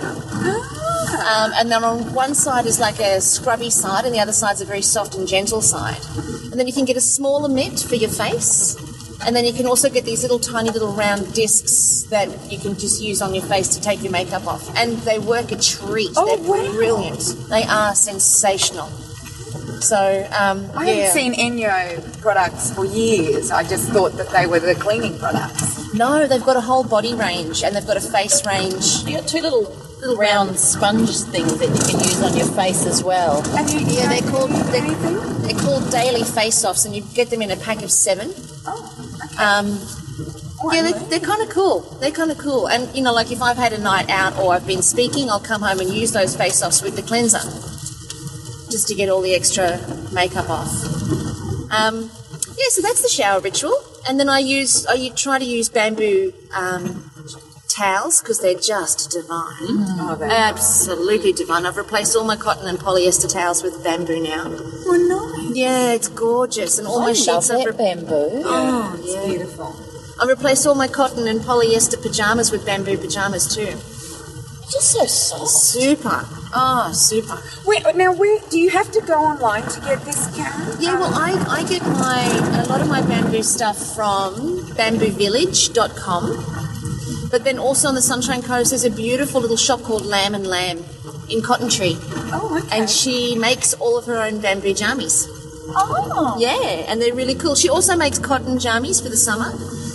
[1.02, 4.62] Um, and then on one side is like a scrubby side, and the other side's
[4.62, 6.02] a very soft and gentle side.
[6.52, 8.76] And then you can get a smaller mitt for your face,
[9.26, 12.78] and then you can also get these little tiny little round discs that you can
[12.78, 14.76] just use on your face to take your makeup off.
[14.78, 16.10] And they work a treat.
[16.16, 16.72] Oh, They're wow.
[16.72, 17.36] brilliant.
[17.50, 18.90] They are sensational.
[19.82, 19.98] So,
[20.40, 20.94] um, I yeah.
[20.94, 23.52] haven't seen Enjo products for years.
[23.52, 25.94] I just thought that they were the cleaning products.
[25.94, 29.04] No, they've got a whole body range and they've got a face range.
[29.06, 29.64] You got two little
[30.00, 33.44] little round sponge things that you can use on your face as well.
[33.54, 34.82] Yeah, they're called they're,
[35.42, 38.32] they're called daily face-offs, and you get them in a pack of seven.
[38.66, 38.82] Oh,
[39.40, 39.80] Um,
[40.74, 41.82] yeah, they're, they're kind of cool.
[42.00, 44.54] They're kind of cool, and you know, like if I've had a night out or
[44.54, 47.40] I've been speaking, I'll come home and use those face-offs with the cleanser,
[48.72, 49.80] just to get all the extra
[50.14, 50.72] makeup off.
[51.72, 52.10] Um,
[52.58, 56.34] yeah, so that's the shower ritual, and then I use I try to use bamboo
[56.56, 57.12] um,
[57.70, 59.78] towels because they're just divine.
[60.02, 61.66] Oh, they- Absolutely divine.
[61.66, 64.44] I've replaced all my cotton and polyester towels with bamboo now.
[64.48, 65.56] oh, nice.
[65.56, 68.42] Yeah, it's gorgeous, and all I my sheets I've, re- bamboo.
[68.46, 69.26] oh, It's yeah.
[69.26, 69.76] beautiful.
[70.22, 73.72] I've replaced all my cotton and polyester pajamas with bamboo pajamas too.
[74.72, 75.50] Just so soft.
[75.52, 76.26] Super.
[76.54, 77.42] Oh, super.
[77.66, 80.78] Wait, now where do you have to go online to get this, Karen?
[80.80, 84.36] Yeah, well, I, I get my a lot of my bamboo stuff from
[84.76, 87.30] bamboovillage.com.
[87.32, 90.46] But then also on the Sunshine Coast, there's a beautiful little shop called Lamb and
[90.46, 90.84] Lamb
[91.30, 91.96] in Cotton Tree.
[92.34, 92.80] Oh, okay.
[92.80, 95.28] And she makes all of her own bamboo jammies.
[95.74, 96.36] Oh.
[96.38, 97.56] Yeah, and they're really cool.
[97.56, 99.54] She also makes cotton jammies for the summer,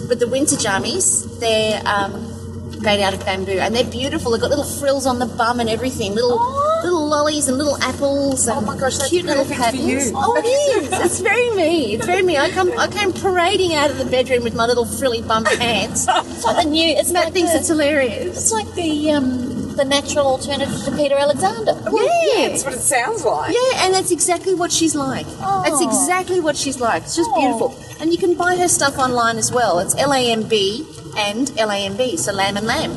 [0.09, 2.33] but the winter jammies, they're um,
[2.81, 4.31] made out of bamboo and they're beautiful.
[4.33, 6.39] They've got little frills on the bum and everything, little
[6.83, 8.47] little lollies and little apples.
[8.47, 9.85] And Oh my gosh, cute little patterns.
[9.87, 10.12] you.
[10.15, 10.93] Oh, it is.
[10.93, 11.95] It's very me.
[11.95, 12.37] It's very me.
[12.37, 16.07] I come I came parading out of the bedroom with my little frilly bum pants.
[16.57, 16.89] The new.
[16.97, 18.37] It's Matt like thinks the, it's hilarious.
[18.37, 21.73] It's like the um the natural alternative to Peter Alexander.
[21.93, 22.49] Yeah.
[22.49, 23.55] That's what it sounds like.
[23.55, 25.27] Yeah, and that's exactly what she's like.
[25.27, 25.89] That's Oh.
[25.89, 27.03] exactly what she's like.
[27.05, 27.41] It's just Oh.
[27.41, 27.75] beautiful.
[28.01, 29.79] And you can buy her stuff online as well.
[29.79, 30.87] It's L A M B
[31.17, 32.97] and L A M B, so lamb and lamb.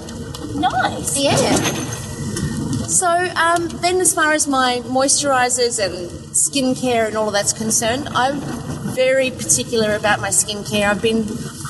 [0.56, 1.18] Nice.
[1.18, 1.36] Yeah.
[2.88, 8.10] So um, then, as far as my moisturisers and skincare and all of that's concerned,
[8.16, 8.40] I'm
[8.96, 10.90] very particular about my skincare.
[10.90, 11.20] I've been,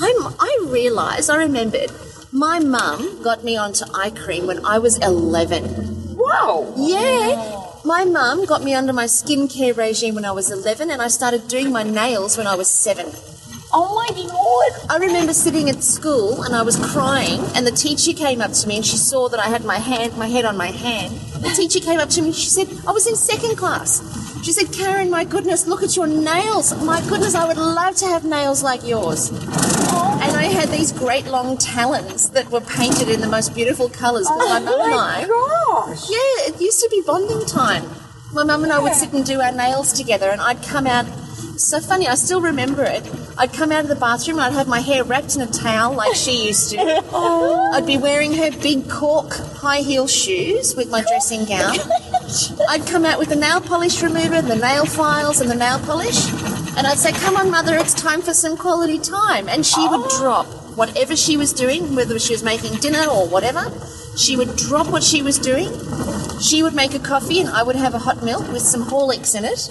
[0.02, 1.92] I'm, I realised, I remembered,
[2.32, 5.64] my mum got me onto eye cream when I was 11.
[6.16, 6.74] Whoa.
[6.78, 7.66] Yeah.
[7.84, 11.48] My mum got me under my skincare regime when I was 11, and I started
[11.48, 13.08] doing my nails when I was seven.
[13.74, 14.92] Oh my lord.
[14.92, 18.68] I remember sitting at school and I was crying, and the teacher came up to
[18.68, 21.16] me and she saw that I had my hand, my head on my hand.
[21.42, 24.02] The teacher came up to me and she said, I was in second class.
[24.44, 26.74] She said, Karen, my goodness, look at your nails.
[26.84, 29.30] My goodness, I would love to have nails like yours.
[29.92, 33.90] Oh And I had these great long talons that were painted in the most beautiful
[33.90, 35.26] colours because my mum and I.
[35.30, 36.10] Oh gosh.
[36.10, 37.84] Yeah, it used to be bonding time.
[38.34, 41.06] My mum and I would sit and do our nails together, and I'd come out.
[41.58, 43.04] So funny, I still remember it.
[43.38, 45.94] I'd come out of the bathroom and I'd have my hair wrapped in a towel
[45.94, 46.78] like she used to.
[47.12, 47.72] Oh.
[47.74, 51.78] I'd be wearing her big cork high heel shoes with my dressing gown.
[52.70, 56.28] I'd come out with the nail polish remover, the nail files, and the nail polish.
[56.80, 59.50] And I'd say, Come on, mother, it's time for some quality time.
[59.50, 60.18] And she would oh.
[60.18, 63.70] drop whatever she was doing, whether she was making dinner or whatever,
[64.16, 65.68] she would drop what she was doing.
[66.40, 69.36] She would make a coffee, and I would have a hot milk with some Horlicks
[69.38, 69.68] in it.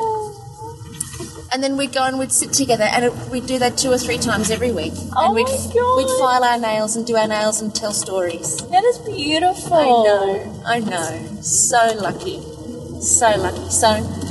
[1.51, 3.97] And then we'd go and we'd sit together, and it, we'd do that two or
[3.97, 4.93] three times every week.
[5.17, 5.97] Oh and we'd, my God.
[5.97, 8.59] we'd file our nails and do our nails and tell stories.
[8.69, 9.73] That is beautiful.
[9.73, 11.41] I know, I know.
[11.41, 12.43] So lucky.
[13.01, 13.71] So lucky.
[13.71, 14.28] So,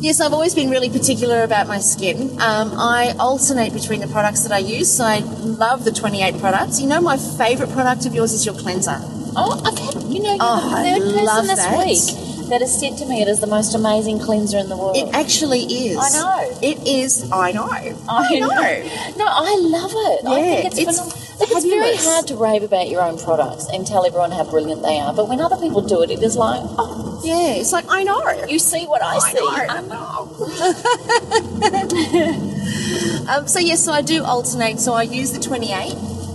[0.00, 2.30] yes, I've always been really particular about my skin.
[2.40, 6.80] Um, I alternate between the products that I use, so I love the 28 products.
[6.80, 8.98] You know, my favourite product of yours is your cleanser.
[9.36, 11.78] Oh, I've had, you know, you're Oh, the I third person love this that.
[11.78, 14.96] week that has said to me it is the most amazing cleanser in the world.
[14.96, 15.96] It actually is.
[16.00, 16.58] I know.
[16.60, 17.30] It is.
[17.30, 17.64] I know.
[17.70, 19.16] I, I know.
[19.16, 20.26] No, I love it.
[20.26, 21.29] I Yeah, think it's, it's phenomenal.
[21.42, 24.98] It's very hard to rave about your own products and tell everyone how brilliant they
[25.00, 25.12] are.
[25.14, 28.44] But when other people do it, it is like, oh, Yeah, it's like, I know.
[28.46, 29.38] you see what I, see.
[29.40, 30.28] I know.
[33.28, 34.80] Um, so yes, so I do alternate.
[34.80, 35.92] So I use the 28.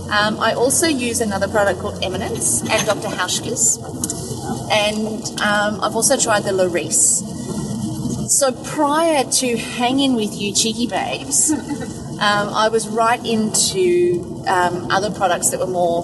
[0.10, 3.10] Um, I also use another product called Eminence and Dr.
[3.10, 3.78] Hauschka's.
[4.72, 7.22] And um, I've also tried the Laurice.
[8.32, 11.52] So prior to hanging with you cheeky babes,
[12.20, 16.04] um, I was right into um, other products that were more,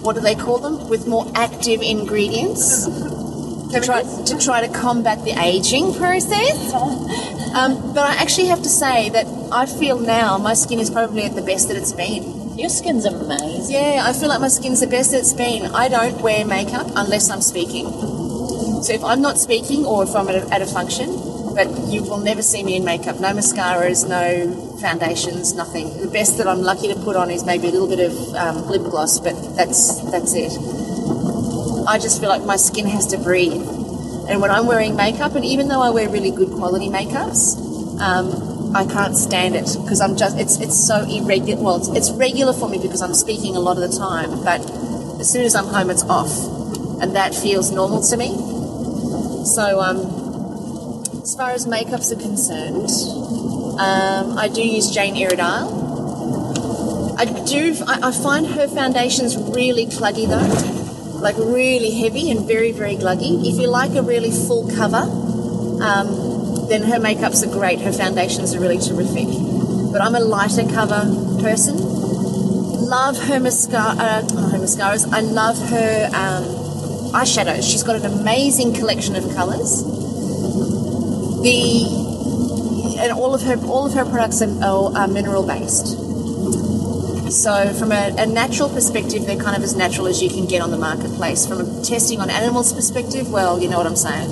[0.00, 0.88] what do they call them?
[0.88, 2.86] With more active ingredients
[3.72, 6.72] to try, to try to combat the aging process.
[7.54, 11.24] Um, but I actually have to say that I feel now my skin is probably
[11.24, 12.56] at the best that it's been.
[12.58, 13.74] Your skin's amazing.
[13.74, 15.66] Yeah, I feel like my skin's the best that it's been.
[15.74, 17.86] I don't wear makeup unless I'm speaking.
[18.82, 21.06] So if I'm not speaking or if I'm at a, at a function,
[21.54, 23.20] but you will never see me in makeup.
[23.20, 25.88] No mascaras, no foundations, nothing.
[25.98, 28.68] The best that I'm lucky to put on is maybe a little bit of um,
[28.68, 30.52] lip gloss, but that's that's it.
[31.88, 33.64] I just feel like my skin has to breathe.
[34.28, 37.56] And when I'm wearing makeup, and even though I wear really good quality makeups,
[37.98, 41.62] um, I can't stand it because I'm just it's it's so irregular.
[41.62, 44.60] Well, it's, it's regular for me because I'm speaking a lot of the time, but
[45.18, 46.32] as soon as I'm home, it's off,
[47.00, 48.36] and that feels normal to me.
[49.46, 49.98] So, um,
[51.22, 52.90] as far as makeups are concerned,
[53.78, 57.14] um, I do use Jane Iredale.
[57.18, 57.74] I do.
[57.86, 63.44] I, I find her foundations really cluggy though, like really heavy and very, very gluggy.
[63.46, 65.04] If you like a really full cover,
[65.82, 67.80] um, then her makeups are great.
[67.80, 69.26] Her foundations are really terrific.
[69.92, 71.04] But I'm a lighter cover
[71.40, 71.76] person.
[71.78, 73.96] Love her mascara.
[73.98, 75.12] Uh, her mascaras.
[75.12, 76.44] I love her um,
[77.12, 77.68] eyeshadows.
[77.68, 79.82] She's got an amazing collection of colours.
[81.42, 82.13] The
[82.98, 85.98] and all of her all of her products are, are, mineral based.
[87.30, 90.60] So, from a, a natural perspective, they're kind of as natural as you can get
[90.62, 91.46] on the marketplace.
[91.46, 94.30] From a testing on animals perspective, well, you know what I'm saying.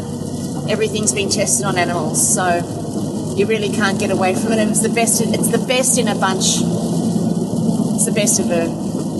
[0.70, 4.58] Everything's been tested on animals, so you really can't get away from it.
[4.58, 5.20] And it's the best.
[5.20, 6.60] It's the best in a bunch.
[7.94, 8.68] It's the best of a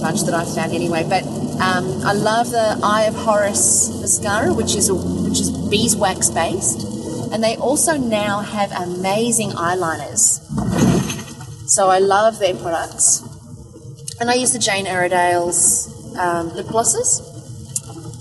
[0.00, 1.04] bunch that I've found anyway.
[1.08, 1.24] But
[1.62, 6.82] um, I love the Eye of Horus mascara, which is a, which is beeswax based,
[7.32, 10.40] and they also now have amazing eyeliners.
[11.68, 13.22] So I love their products.
[14.20, 17.20] And I use the Jane Iredale's um, lip glosses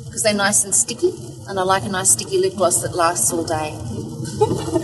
[0.05, 1.11] because they're nice and sticky,
[1.47, 3.77] and I like a nice sticky lip gloss that lasts all day.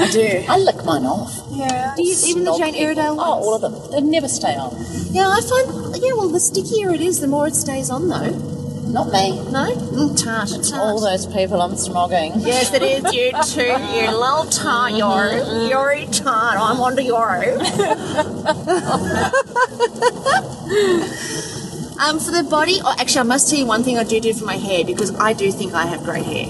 [0.03, 0.45] I do.
[0.47, 1.33] I lick mine off.
[1.51, 1.93] Yeah.
[1.95, 2.75] Do you even the Jane.
[2.75, 3.73] Iredale Oh, all of them.
[3.91, 4.75] They never stay on.
[5.11, 5.95] Yeah, I find.
[6.03, 8.56] Yeah, well, the stickier it is, the more it stays on, though.
[8.87, 9.31] Not me.
[9.51, 10.73] No, mm, tart, tart.
[10.73, 12.33] All those people I'm smogging.
[12.37, 13.61] Yes, it is you too.
[13.63, 16.57] You little tart, you're you're a tart.
[16.59, 17.27] I'm onto your.
[21.99, 24.33] um, for the body, oh, actually, I must tell you one thing I do do
[24.33, 26.47] for my hair because I do think I have great hair.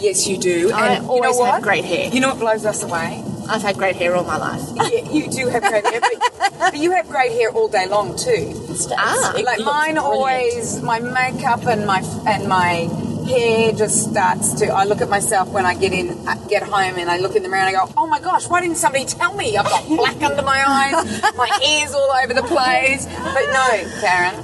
[0.00, 0.72] Yes, you do.
[0.72, 1.62] I and you always know had what?
[1.62, 2.10] great hair.
[2.12, 3.24] You know what blows us away?
[3.52, 4.62] I've had great hair all my life.
[4.92, 8.16] yeah, you do have great hair, but, but you have great hair all day long
[8.16, 8.54] too.
[8.96, 9.98] Ah, Like mine, brilliant.
[9.98, 12.88] always my makeup and my and my
[13.28, 14.66] hair just starts to.
[14.68, 17.42] I look at myself when I get in, uh, get home, and I look in
[17.42, 19.56] the mirror and I go, "Oh my gosh, why didn't somebody tell me?
[19.56, 23.68] I've got black under my eyes, my hair's all over the place." But no,
[24.00, 24.34] Karen,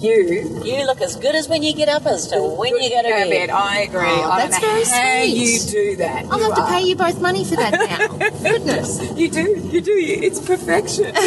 [0.00, 3.02] you You look as good as when you get up as to when you go
[3.02, 3.30] to bed.
[3.30, 3.50] bed.
[3.50, 4.00] I agree.
[4.00, 5.36] Oh, I don't that's know very how sweet.
[5.36, 6.24] you do that.
[6.30, 8.28] I'll You have to are- pay you both money for that now.
[8.50, 9.00] Goodness.
[9.16, 9.92] You do, you do.
[9.96, 11.12] It's perfection.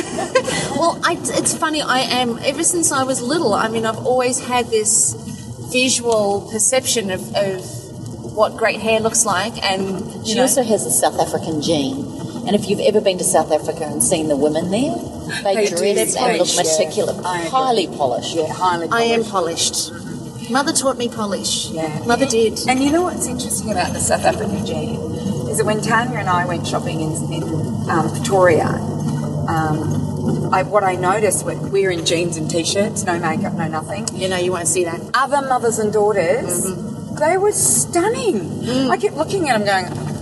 [0.74, 1.82] Well, I, it's funny.
[1.82, 3.54] I am ever since I was little.
[3.54, 5.14] I mean, I've always had this
[5.72, 7.64] visual perception of, of
[8.36, 12.13] what great hair looks like, and She know, also has a South African gene.
[12.46, 14.96] And if you've ever been to South Africa and seen the women there,
[15.44, 16.64] they, They dress and look Polish, yeah.
[16.64, 18.36] meticulous, highly polished.
[18.36, 18.88] yeah, highly.
[18.88, 18.94] polished.
[18.94, 19.90] I am polished.
[19.90, 20.52] polished.
[20.52, 21.70] Mother taught me polish.
[21.72, 22.04] Yeah.
[22.06, 22.60] Mother did.
[22.68, 25.00] And you know what's interesting about the South African gene
[25.50, 27.44] is that when Tanya and I went shopping in, in
[27.90, 28.68] um, Pretoria,
[29.48, 34.08] um, I, what I noticed with in jeans and t-shirts, no makeup, no nothing.
[34.14, 35.00] You know, you won't see that.
[35.14, 36.64] Other mothers and daughters,
[37.20, 38.90] they were stunning.
[38.90, 40.13] I kept looking at them, going,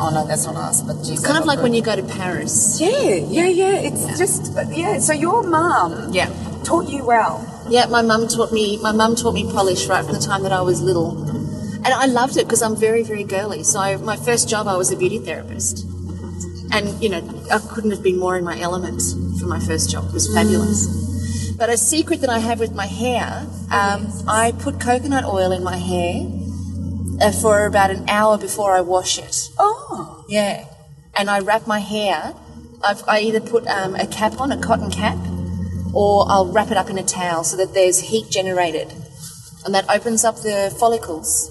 [0.00, 2.78] "Oh no, that's not us." But geez, Kind of like when you go to Paris.
[2.80, 3.76] Yeah, yeah, yeah.
[3.88, 4.98] It's just yeah.
[4.98, 6.28] So your mum, Yeah.
[6.64, 7.44] taught you well.
[7.68, 8.78] Yeah, my mum taught me.
[8.82, 11.10] My mum taught me polish right from the time that I was little,
[11.84, 13.62] and I loved it because I'm very, very girly.
[13.64, 15.84] So I, my first job, I was a beauty therapist,
[16.72, 19.02] and you know, I couldn't have been more in my element
[19.40, 20.06] for my first job.
[20.08, 20.86] It was fabulous.
[21.58, 25.64] But a secret that I have with my hair, um, I put coconut oil in
[25.64, 26.26] my hair
[27.20, 29.48] uh, for about an hour before I wash it.
[29.58, 30.66] Oh, Yeah,
[31.16, 32.34] and I wrap my hair.
[32.84, 35.16] I've, I either put um, a cap on, a cotton cap,
[35.94, 38.92] or I'll wrap it up in a towel so that there's heat generated,
[39.64, 41.50] and that opens up the follicles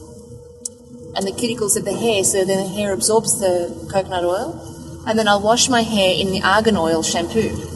[1.15, 5.17] and the cuticles of the hair, so then the hair absorbs the coconut oil, and
[5.17, 7.74] then I'll wash my hair in the argan oil shampoo.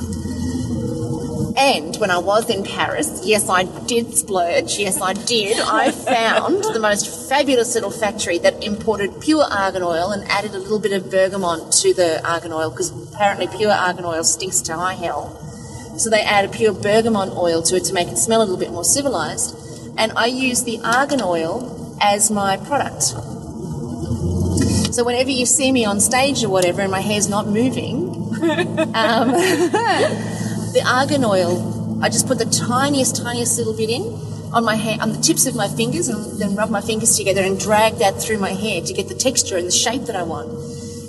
[1.59, 4.79] And when I was in Paris, yes, I did splurge.
[4.79, 5.59] Yes, I did.
[5.59, 10.57] I found the most fabulous little factory that imported pure argan oil and added a
[10.57, 14.73] little bit of bergamot to the argan oil because apparently pure argan oil stinks to
[14.73, 15.35] high hell.
[15.97, 18.71] So they added pure bergamot oil to it to make it smell a little bit
[18.71, 19.53] more civilized.
[19.97, 23.03] And I use the argan oil as my product.
[24.93, 28.15] So whenever you see me on stage or whatever and my hair's not moving,
[28.95, 29.35] um,
[30.73, 34.03] the argan oil, I just put the tiniest, tiniest little bit in
[34.53, 37.41] on my hair, on the tips of my fingers, and then rub my fingers together
[37.41, 40.23] and drag that through my hair to get the texture and the shape that I
[40.23, 40.49] want.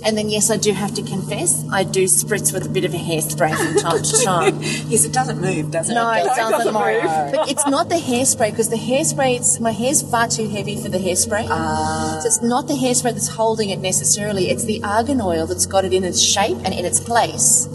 [0.03, 2.95] And then, yes, I do have to confess, I do spritz with a bit of
[2.95, 4.57] a hairspray from time to time.
[4.89, 5.95] yes, it doesn't move, does it?
[5.95, 7.33] No, it doesn't, doesn't move.
[7.35, 10.89] But it's not the hairspray because the hairspray, it's, my hair's far too heavy for
[10.89, 11.47] the hairspray.
[11.51, 12.19] Ah.
[12.23, 14.51] So it's not the hairspray that's holding it necessarily.
[14.51, 17.69] It's the argan oil that's got it in its shape and in its place.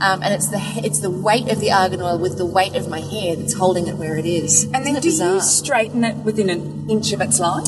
[0.00, 2.88] Um, and it's the it's the weight of the argan oil with the weight of
[2.88, 4.64] my hair that's holding it where it is.
[4.64, 5.34] And then do bizarre?
[5.36, 7.66] you straighten it within an inch of its life?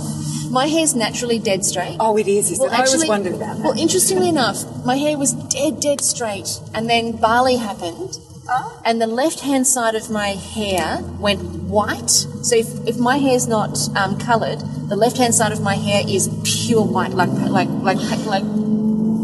[0.50, 1.96] My hair's naturally dead straight.
[2.00, 2.72] Oh, it is, is Well, it?
[2.72, 3.64] I always actually- wondered about that.
[3.64, 8.18] Well, interestingly enough, my hair was dead, dead straight, and then Bali happened,
[8.48, 8.80] Oh.
[8.84, 12.10] and the left-hand side of my hair went white.
[12.10, 16.28] So if, if my hair's not um, coloured, the left-hand side of my hair is
[16.44, 18.44] pure white, like like like like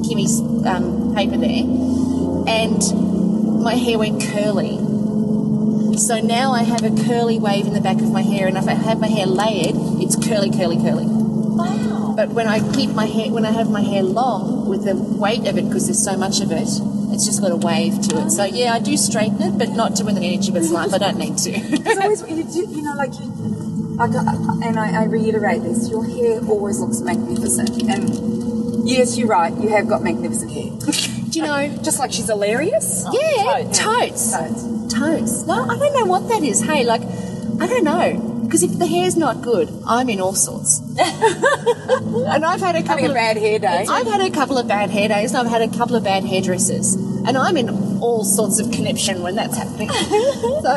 [0.09, 1.63] Kimmy's um, paper there,
[2.49, 4.79] and my hair went curly.
[5.99, 8.67] So now I have a curly wave in the back of my hair, and if
[8.67, 11.05] I have my hair layered, it's curly, curly, curly.
[11.07, 12.15] Wow.
[12.17, 15.47] But when I keep my hair, when I have my hair long with the weight
[15.47, 16.69] of it, because there's so much of it,
[17.13, 18.31] it's just got a wave to it.
[18.31, 20.95] So yeah, I do straighten it, but not to within an of its life.
[20.95, 21.53] I don't need to.
[21.71, 23.27] Because I always, you, do- you know, like you,
[23.97, 24.11] like,
[24.65, 27.83] and I, I reiterate this: your hair always looks magnificent.
[27.83, 31.19] And yes, you're right; you have got magnificent hair.
[31.33, 31.77] do you know?
[31.83, 33.05] Just like she's hilarious.
[33.11, 33.79] Yeah, totes.
[33.81, 34.95] totes, Totes.
[34.95, 35.47] totes.
[35.47, 36.63] No, I don't know what that is.
[36.63, 37.01] Hey, like,
[37.61, 38.29] I don't know.
[38.45, 40.81] Because if the hair's not good, I'm in all sorts.
[40.99, 43.87] and I've had a couple Having a of bad hair day.
[43.89, 46.23] I've had a couple of bad hair days, and I've had a couple of bad
[46.25, 47.71] hairdressers, and I'm in
[48.03, 49.89] all sorts of conniption when that's happening.
[49.91, 50.77] so,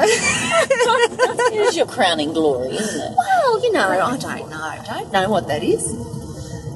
[1.52, 3.16] It is your crowning glory, isn't it?
[3.18, 5.86] well, you know, I don't know, I don't know what that is.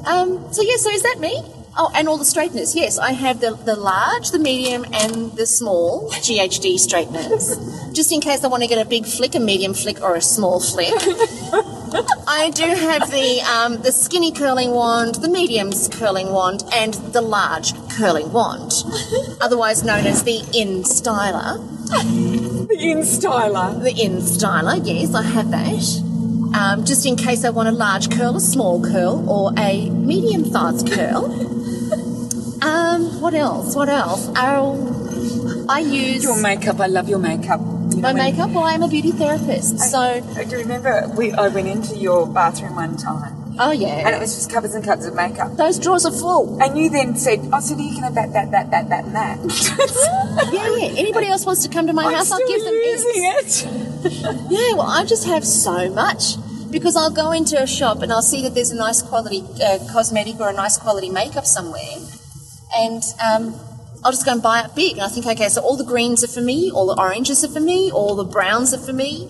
[0.05, 1.41] Um, so yeah, so is that me?
[1.77, 2.75] Oh, and all the straighteners.
[2.75, 7.55] Yes, I have the, the large, the medium, and the small GHD straighteners.
[7.93, 10.21] Just in case I want to get a big flick, a medium flick, or a
[10.21, 10.93] small flick.
[12.27, 17.21] I do have the um, the skinny curling wand, the medium curling wand, and the
[17.21, 18.71] large curling wand,
[19.41, 21.57] otherwise known as the InStyler.
[22.67, 23.83] The InStyler.
[23.83, 26.09] The InStyler, yes, I have that.
[26.53, 30.45] Um, just in case I want a large curl, a small curl, or a medium
[30.45, 31.58] sized curl.
[33.19, 33.75] What else?
[33.75, 34.29] What else?
[34.35, 36.79] Oh, I use Your makeup.
[36.79, 37.59] I love your makeup.
[37.59, 38.51] You my makeup.
[38.51, 42.75] Well, I'm a beauty therapist, so I do remember we, I went into your bathroom
[42.75, 44.05] one time, oh yeah.
[44.05, 45.57] and it was just covers and covers of makeup.
[45.57, 46.61] those drawers are full.
[46.61, 49.15] And you then said, "Oh, so you can have that, that, that, that, that, and
[49.15, 50.99] that." Yeah, yeah.
[50.99, 52.31] Anybody else wants to come to my I'm house?
[52.31, 53.67] I'll give them using it.
[54.49, 56.37] Yeah, well, I just have so much
[56.71, 59.79] because I'll go into a shop and I'll see that there's a nice quality uh,
[59.91, 61.97] cosmetic or a nice quality makeup somewhere,
[62.75, 63.55] and um,
[64.03, 64.93] I'll just go and buy it big.
[64.93, 67.49] And I think, okay, so all the greens are for me, all the oranges are
[67.49, 69.27] for me, all the browns are for me.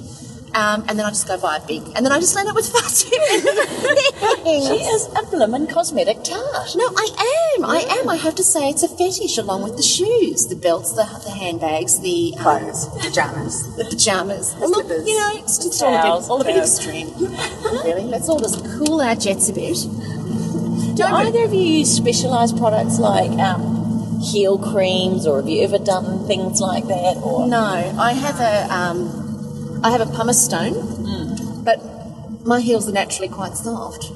[0.56, 2.56] Um, and then I just go buy it big, and then I just land up
[2.56, 6.70] with far too many She is a bloomin' cosmetic tart.
[6.76, 7.66] No, I am.
[7.66, 8.10] I am.
[8.10, 11.30] I have to say, it's a fetish along with the shoes, the belts, the, the
[11.30, 13.76] handbags, the um, Clothes, the pajamas.
[13.76, 14.56] the pajamas.
[14.60, 15.08] Well, look, slippers.
[15.08, 17.14] you know, it's just all a bit, all a bit extreme.
[17.86, 19.78] really, let's all just cool our jets a bit.
[21.00, 25.78] Do either of you use specialised products like um, heel creams, or have you ever
[25.78, 27.16] done things like that?
[27.24, 27.58] Or No,
[28.00, 31.64] I have a um, I have a pumice stone, Hmm.
[31.64, 31.80] but
[32.46, 34.12] my heels are naturally quite soft.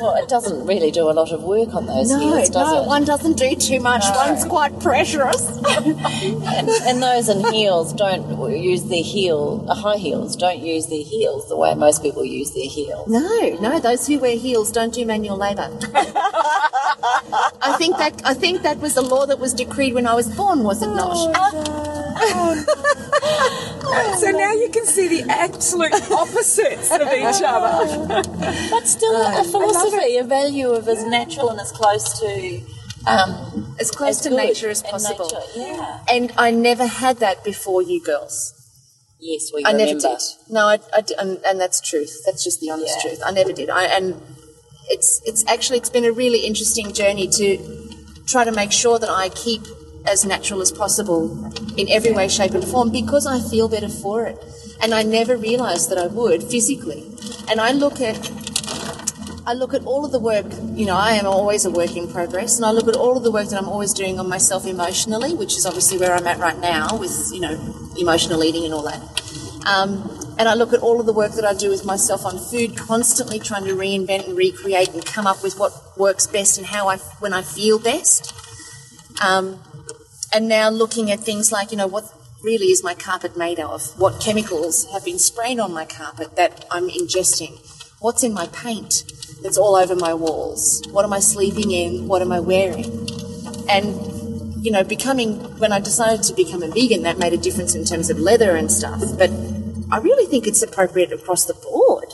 [0.00, 2.82] Well, it doesn't really do a lot of work on those No, heels, does no,
[2.82, 2.86] it?
[2.86, 4.02] one doesn't do too much.
[4.14, 5.42] One's quite precious.
[5.66, 11.48] And, and those in heels don't use their heel, high heels don't use their heels
[11.48, 13.06] the way most people use their heels.
[13.08, 15.70] no, no, those who wear heels don't do manual labour.
[17.62, 20.28] I think that I think that was the law that was decreed when I was
[20.34, 21.14] born, was it not?
[22.18, 22.64] Oh,
[24.18, 28.22] So now you can see the absolute opposites of each other.
[28.70, 32.60] But still, a philosophy, a value of as natural and as close to
[33.06, 35.26] um, As close as to nature as possible.
[35.26, 36.00] nature, Yeah.
[36.08, 38.52] And I never had that before you girls.
[39.20, 39.94] Yes, we I remember.
[39.94, 40.22] never did.
[40.50, 42.22] No, I, I di- and, and that's truth.
[42.26, 43.10] That's just the honest Yeah.
[43.10, 43.22] truth.
[43.24, 43.70] I never did.
[43.70, 44.20] I and
[44.88, 47.58] it's it's actually it's been a really interesting journey to
[48.26, 49.62] try to make sure that I keep
[50.06, 54.26] as natural as possible in every way, shape, and form because I feel better for
[54.26, 54.38] it.
[54.80, 57.04] And I never realised that I would physically.
[57.48, 58.30] And I look at
[59.48, 62.08] I look at all of the work, you know, I am always a work in
[62.08, 64.66] progress, and I look at all of the work that I'm always doing on myself
[64.66, 67.54] emotionally, which is obviously where I'm at right now with, you know,
[67.96, 69.00] emotional eating and all that.
[69.64, 72.38] Um, and I look at all of the work that I do with myself on
[72.38, 76.66] food, constantly trying to reinvent and recreate and come up with what works best and
[76.66, 78.34] how I, when I feel best.
[79.24, 79.60] Um,
[80.32, 82.04] and now looking at things like, you know, what
[82.42, 83.98] really is my carpet made of?
[83.98, 87.58] What chemicals have been sprayed on my carpet that I'm ingesting?
[88.00, 89.04] What's in my paint
[89.42, 90.82] that's all over my walls?
[90.90, 92.08] What am I sleeping in?
[92.08, 93.08] What am I wearing?
[93.68, 97.74] And, you know, becoming, when I decided to become a vegan, that made a difference
[97.74, 99.00] in terms of leather and stuff.
[99.18, 99.30] But
[99.90, 102.12] I really think it's appropriate across the board.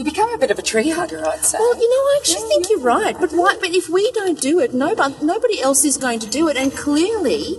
[0.00, 1.58] You become a bit of a tree hugger, I'd say.
[1.58, 3.14] Well, you know, I actually think you're right.
[3.20, 3.58] But why?
[3.60, 6.56] But if we don't do it, nobody, nobody else is going to do it.
[6.56, 7.58] And clearly,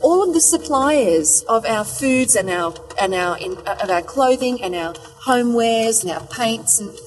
[0.00, 4.62] all of the suppliers of our foods and our and our in, of our clothing
[4.62, 6.98] and our homewares and our paints and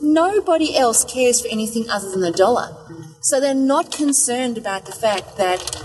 [0.00, 2.76] nobody else cares for anything other than the dollar.
[3.20, 5.84] So they're not concerned about the fact that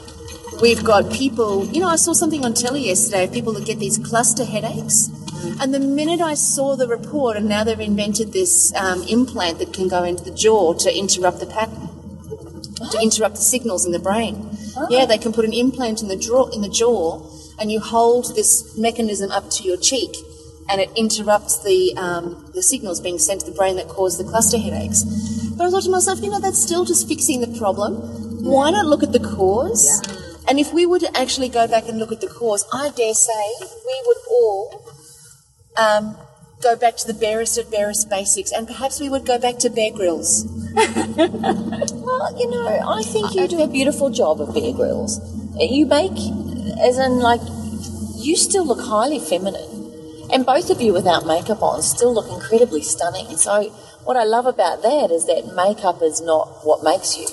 [0.62, 1.66] we've got people.
[1.66, 5.10] You know, I saw something on telly yesterday of people that get these cluster headaches.
[5.60, 9.74] And the minute I saw the report, and now they've invented this um, implant that
[9.74, 11.90] can go into the jaw to interrupt the pattern,
[12.92, 14.58] to interrupt the signals in the brain.
[14.90, 17.22] Yeah, they can put an implant in the jaw, in the jaw,
[17.60, 20.16] and you hold this mechanism up to your cheek,
[20.70, 24.24] and it interrupts the um, the signals being sent to the brain that cause the
[24.24, 25.04] cluster headaches.
[25.58, 27.96] But I thought to myself, you know, that's still just fixing the problem.
[28.44, 30.02] Why not look at the cause?
[30.48, 33.14] And if we were to actually go back and look at the cause, I dare
[33.14, 34.83] say we would all
[35.78, 36.16] um,
[36.62, 39.70] go back to the barest of barest basics, and perhaps we would go back to
[39.70, 40.46] Bear Grylls.
[42.04, 45.20] Well, you know, I think you do a beautiful job of Bear Grylls.
[45.58, 46.12] You make,
[46.82, 47.42] as in, like,
[48.18, 49.70] you still look highly feminine.
[50.32, 53.38] And both of you without makeup on still look incredibly stunning.
[53.38, 53.70] So,
[54.04, 57.26] what I love about that is that makeup is not what makes you.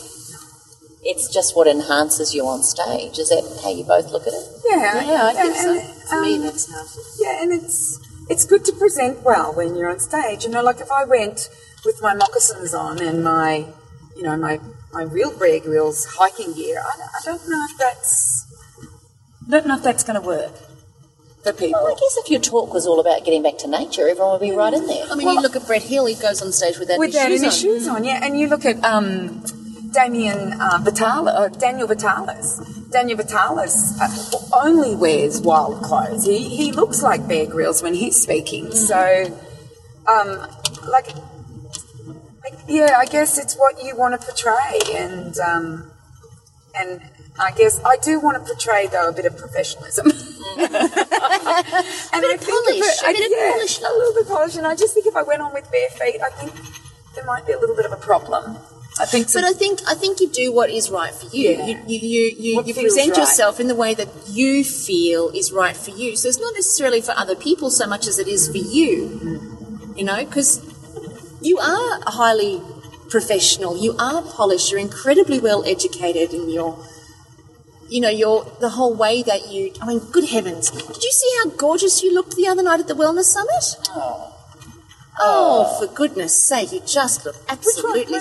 [1.02, 3.18] It's just what enhances you on stage.
[3.18, 4.46] Is that how you both look at it?
[4.68, 5.72] yeah, Yeah, I think and- so.
[5.78, 6.84] and, For me, um, that's how.
[7.18, 7.98] Yeah, and it's
[8.30, 10.44] it's good to present well when you're on stage.
[10.44, 11.48] You know, like if I went
[11.84, 13.66] with my moccasins on and my,
[14.16, 14.60] you know, my
[14.92, 18.46] my real Bear Grylls hiking gear, I, don't- I don't know if that's
[19.46, 20.52] I don't know if that's going to work
[21.42, 21.80] for people.
[21.82, 24.40] Well, I guess if your talk was all about getting back to nature, everyone would
[24.40, 25.06] be right in there.
[25.10, 27.40] I mean, you look at Brett Hill; he goes on stage without his without shoes
[27.42, 27.52] any on.
[27.52, 28.20] shoes on, yeah.
[28.24, 29.42] And you look at um,
[29.92, 32.58] Damien uh, Vitale, uh, Daniel Vitalis.
[32.90, 36.24] Daniel Vitalis uh, only wears wild clothes.
[36.26, 38.70] He, he looks like Bear Grylls when he's speaking.
[38.72, 39.26] So,
[40.06, 40.46] um,
[40.88, 41.08] like,
[42.44, 45.90] like, yeah, I guess it's what you want to portray, and um,
[46.74, 47.00] and
[47.38, 50.06] I guess I do want to portray though a bit of professionalism.
[50.58, 53.78] and bit of polish, a I, bit of yeah, polish.
[53.78, 54.56] a little bit of polish.
[54.56, 56.52] And I just think if I went on with bare feet, I think
[57.14, 58.56] there might be a little bit of a problem.
[59.00, 59.32] I think.
[59.32, 61.50] But I think I think you do what is right for you.
[61.50, 61.66] Yeah.
[61.66, 61.98] You you
[62.38, 63.18] you, you, present right.
[63.18, 66.16] yourself in the way that you feel is right for you.
[66.16, 69.94] So it's not necessarily for other people so much as it is for you.
[69.96, 70.60] You know, because
[71.40, 72.60] you are highly
[73.08, 73.76] professional.
[73.76, 74.70] You are polished.
[74.70, 76.78] You're incredibly well educated, and you're.
[77.88, 79.72] You know, your the whole way that you.
[79.82, 80.70] I mean, good heavens!
[80.70, 83.64] Did you see how gorgeous you looked the other night at the wellness summit?
[85.18, 86.70] Oh, for goodness' sake!
[86.70, 88.20] You just look absolutely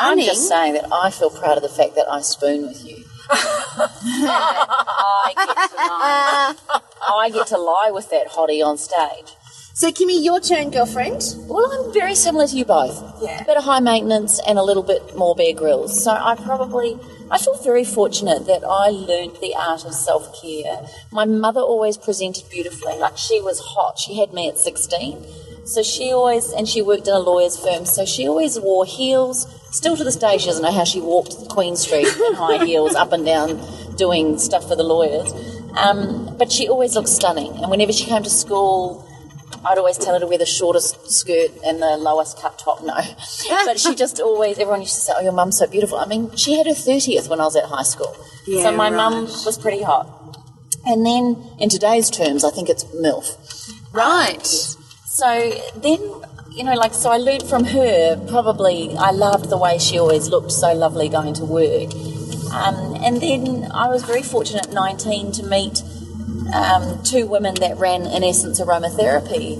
[0.00, 3.04] I'm just saying that I feel proud of the fact that I spoon with you.
[3.30, 6.54] I, get to lie.
[7.16, 9.34] I get to lie with that hottie on stage.
[9.74, 11.22] So, Kimmy, your turn, girlfriend.
[11.46, 13.22] Well, I'm very similar to you both.
[13.22, 13.42] Yeah.
[13.42, 16.02] A bit of high maintenance and a little bit more Bear Grylls.
[16.02, 16.98] So I probably,
[17.30, 20.82] I feel very fortunate that I learned the art of self care.
[21.12, 22.98] My mother always presented beautifully.
[22.98, 23.98] Like she was hot.
[24.00, 25.24] She had me at 16.
[25.64, 29.46] So she always, and she worked in a lawyer's firm, so she always wore heels.
[29.78, 32.96] Still to this day, she doesn't know how she walked Queen Street in high heels
[32.96, 33.64] up and down
[33.94, 35.32] doing stuff for the lawyers.
[35.76, 37.52] Um, but she always looked stunning.
[37.58, 39.08] And whenever she came to school,
[39.64, 42.82] I'd always tell her to wear the shortest skirt and the lowest cut top.
[42.82, 42.92] No,
[43.66, 44.58] but she just always.
[44.58, 47.28] Everyone used to say, "Oh, your mum's so beautiful." I mean, she had her thirtieth
[47.28, 48.16] when I was at high school,
[48.48, 50.10] Yeah, so my mum was pretty hot.
[50.86, 53.36] And then, in today's terms, I think it's milf.
[53.92, 54.44] Right.
[54.44, 56.00] So then,
[56.58, 58.16] you know, like, so I learned from her.
[58.26, 61.94] Probably, I loved the way she always looked so lovely going to work.
[62.52, 65.84] Um, and then I was very fortunate at 19 to meet
[66.52, 69.54] um, two women that ran, in essence, aromatherapy,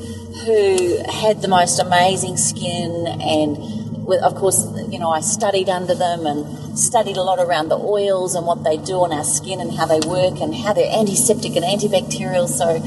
[0.44, 3.06] who had the most amazing skin.
[3.06, 7.68] And, with, of course, you know, I studied under them and studied a lot around
[7.68, 10.72] the oils and what they do on our skin and how they work and how
[10.72, 12.48] they're antiseptic and antibacterial.
[12.48, 12.82] So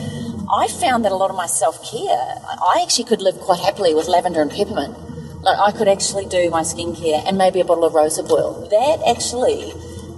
[0.54, 3.96] I found that a lot of my self care, I actually could live quite happily
[3.96, 4.98] with lavender and peppermint.
[5.42, 8.68] Like I could actually do my skincare and maybe a bottle of rosehip oil.
[8.70, 9.72] That actually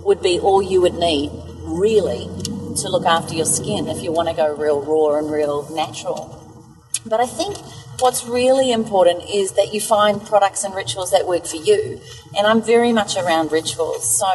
[0.04, 1.30] would be all you would need,
[1.62, 2.26] really,
[2.78, 6.40] to look after your skin if you want to go real raw and real natural.
[7.06, 7.56] But I think
[8.00, 12.02] what's really important is that you find products and rituals that work for you.
[12.38, 14.20] And I'm very much around rituals.
[14.20, 14.28] So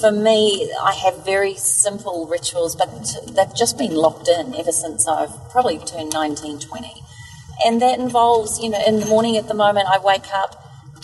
[0.00, 2.88] for me, I have very simple rituals, but
[3.28, 7.02] they've just been locked in ever since I've probably turned 19, 20.
[7.64, 10.58] And that involves, you know, in the morning at the moment, I wake up.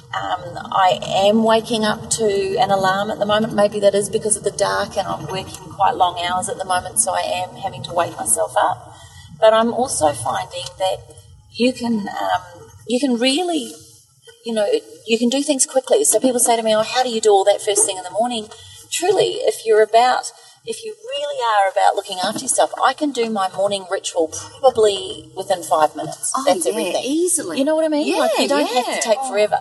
[0.09, 3.55] Um, I am waking up to an alarm at the moment.
[3.55, 6.64] Maybe that is because of the dark and I'm working quite long hours at the
[6.64, 8.95] moment, so I am having to wake myself up.
[9.39, 11.17] But I'm also finding that
[11.59, 12.42] you can um,
[12.86, 13.72] you can really
[14.44, 14.66] you know
[15.06, 16.04] you can do things quickly.
[16.04, 18.04] So people say to me, "Oh, how do you do all that first thing in
[18.04, 18.48] the morning?"
[18.90, 20.32] Truly, if you're about
[20.64, 24.28] if you really are about looking after yourself, I can do my morning ritual
[24.61, 26.32] probably within five minutes.
[26.36, 27.02] Oh, That's yeah, everything.
[27.04, 27.59] easily.
[27.59, 28.06] You know what I mean?
[28.06, 29.61] Yeah, like you don't have to take forever.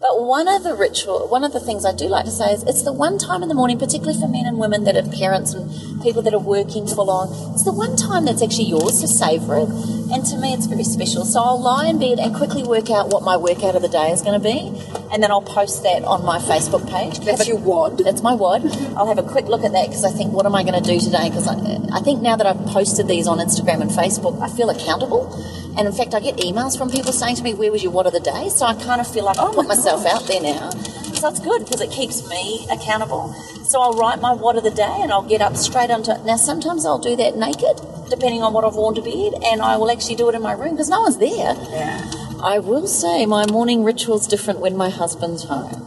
[0.00, 2.62] But one of the ritual, one of the things I do like to say is
[2.62, 5.52] it's the one time in the morning, particularly for men and women that have parents
[5.52, 5.68] and
[6.00, 7.28] people that are working full on.
[7.52, 9.68] It's the one time that's actually yours, to savor it.
[10.08, 11.26] And to me, it's very special.
[11.26, 14.10] So I'll lie in bed and quickly work out what my workout of the day
[14.10, 14.72] is going to be,
[15.12, 17.20] and then I'll post that on my Facebook page.
[17.20, 17.98] That's your wad.
[17.98, 18.64] That's my wad.
[18.96, 20.86] I'll have a quick look at that because I think, what am I going to
[20.88, 21.28] do today?
[21.28, 21.60] Because I,
[21.92, 25.28] I think now that I've posted these on Instagram and Facebook, I feel accountable.
[25.76, 28.06] And in fact, I get emails from people saying to me, "Where was your What
[28.06, 30.70] of the day?" So I kind of feel like I'll put myself out there now.
[31.14, 33.34] So that's good because it keeps me accountable.
[33.64, 36.24] So I'll write my what of the day and I'll get up straight onto it.
[36.24, 39.76] Now sometimes I'll do that naked, depending on what I've worn to bed, and I
[39.76, 41.54] will actually do it in my room because no one's there.
[41.70, 42.10] Yeah.
[42.42, 45.86] I will say my morning ritual's different when my husband's home.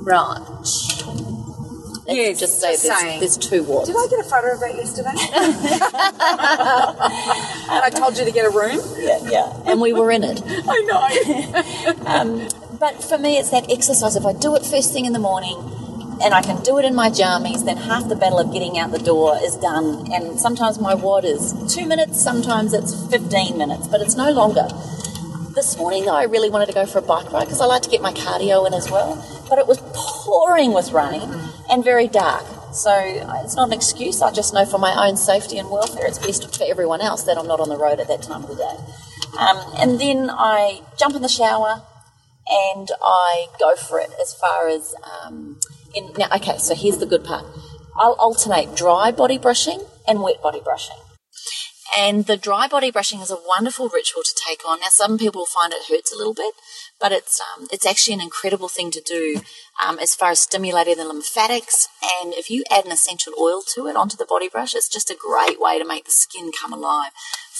[0.00, 0.40] Right.
[2.06, 3.86] Let's Yes, just say just there's, there's two wads.
[3.88, 5.10] Did I get a photo of that yesterday?
[7.70, 8.80] and I told you to get a room.
[8.98, 9.52] Yeah, yeah.
[9.66, 10.42] And we were in it.
[10.46, 11.08] I know.
[12.12, 12.48] Um,
[12.78, 14.16] but for me, it's that exercise.
[14.16, 15.56] If I do it first thing in the morning
[16.24, 18.90] and I can do it in my jammies, then half the battle of getting out
[18.90, 20.10] the door is done.
[20.12, 24.66] And sometimes my wad is two minutes, sometimes it's 15 minutes, but it's no longer.
[25.54, 27.82] This morning, though, I really wanted to go for a bike ride because I like
[27.82, 29.14] to get my cardio in as well.
[29.52, 31.28] But it was pouring with rain
[31.70, 32.46] and very dark.
[32.72, 32.90] So
[33.44, 34.22] it's not an excuse.
[34.22, 37.36] I just know for my own safety and welfare, it's best for everyone else that
[37.36, 38.76] I'm not on the road at that time of the day.
[39.38, 41.82] Um, and then I jump in the shower
[42.48, 45.60] and I go for it as far as um,
[45.94, 46.28] in now.
[46.36, 47.44] Okay, so here's the good part.
[47.96, 50.96] I'll alternate dry body brushing and wet body brushing.
[51.94, 54.80] And the dry body brushing is a wonderful ritual to take on.
[54.80, 56.54] Now, some people find it hurts a little bit,
[57.02, 59.40] but it's um, it's actually an incredible thing to do
[59.84, 61.88] um, as far as stimulating the lymphatics.
[62.20, 65.10] And if you add an essential oil to it onto the body brush, it's just
[65.10, 67.10] a great way to make the skin come alive.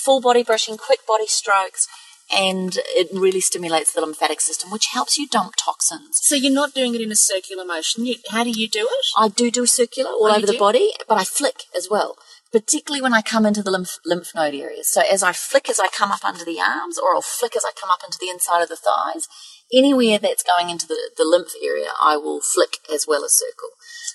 [0.04, 1.88] Full body brushing, quick body strokes,
[2.34, 6.18] and it really stimulates the lymphatic system, which helps you dump toxins.
[6.22, 8.06] So you're not doing it in a circular motion.
[8.06, 9.06] You, how do you do it?
[9.18, 10.58] I do do circular all Oh, over the do?
[10.58, 12.16] body, but I flick as well,
[12.52, 14.88] particularly when I come into the lymph, lymph node areas.
[14.92, 17.64] So as I flick as I come up under the arms, or I'll flick as
[17.64, 19.26] I come up into the inside of the thighs,
[19.72, 23.70] anywhere that's going into the, the lymph area, I will flick as well as circle.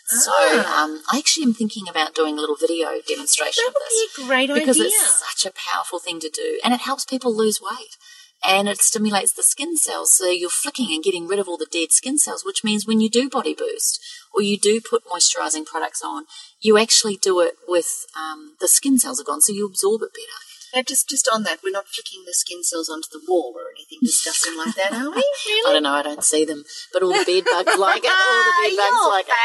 [0.09, 0.83] So Ah.
[0.83, 4.15] um, I actually am thinking about doing a little video demonstration That of would this
[4.17, 4.87] be a great because idea.
[4.87, 7.97] it's such a powerful thing to do, and it helps people lose weight.
[8.45, 11.67] And it stimulates the skin cells, so you're flicking and getting rid of all the
[11.69, 13.99] dead skin cells, which means when you do body boost
[14.33, 16.25] or you do put moisturizing products on,
[16.61, 20.13] you actually do it with um, the skin cells are gone, so you absorb it
[20.13, 20.37] better.
[20.75, 23.71] Now, just just on that, we're not flicking the skin cells onto the wall or
[23.75, 25.17] anything disgusting like that, are we?
[25.67, 28.11] I don't know, I don't see them, but all the bed bugs like it.
[28.11, 29.37] All the bed bugs like it.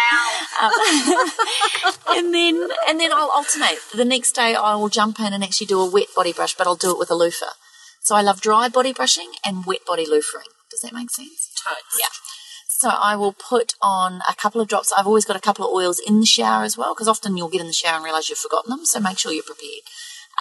[2.11, 3.79] Um, and then and then I'll alternate.
[3.95, 6.67] The next day I will jump in and actually do a wet body brush, but
[6.67, 7.53] I'll do it with a loofah.
[8.03, 10.51] So I love dry body brushing and wet body loofering.
[10.71, 11.51] Does that make sense?
[11.65, 11.99] Totes.
[11.99, 12.09] Yeah.
[12.69, 14.93] So I will put on a couple of drops.
[14.93, 17.49] I've always got a couple of oils in the shower as well, because often you'll
[17.49, 18.85] get in the shower and realise you've forgotten them.
[18.85, 19.83] So make sure you're prepared.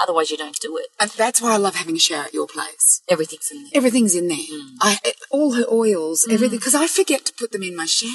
[0.01, 0.87] Otherwise, you don't do it.
[0.99, 3.03] And that's why I love having a shower at your place.
[3.07, 3.71] Everything's in there.
[3.75, 4.37] Everything's in there.
[4.37, 4.77] Mm.
[4.81, 6.33] I eh, all her oils, mm.
[6.33, 8.09] everything, because I forget to put them in my shower.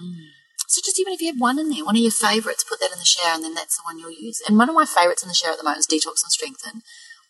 [0.00, 0.28] Mm.
[0.68, 2.92] So just even if you have one in there, one of your favourites, put that
[2.92, 4.40] in the shower, and then that's the one you'll use.
[4.48, 6.82] And one of my favourites in the shower at the moment is Detox and Strengthen,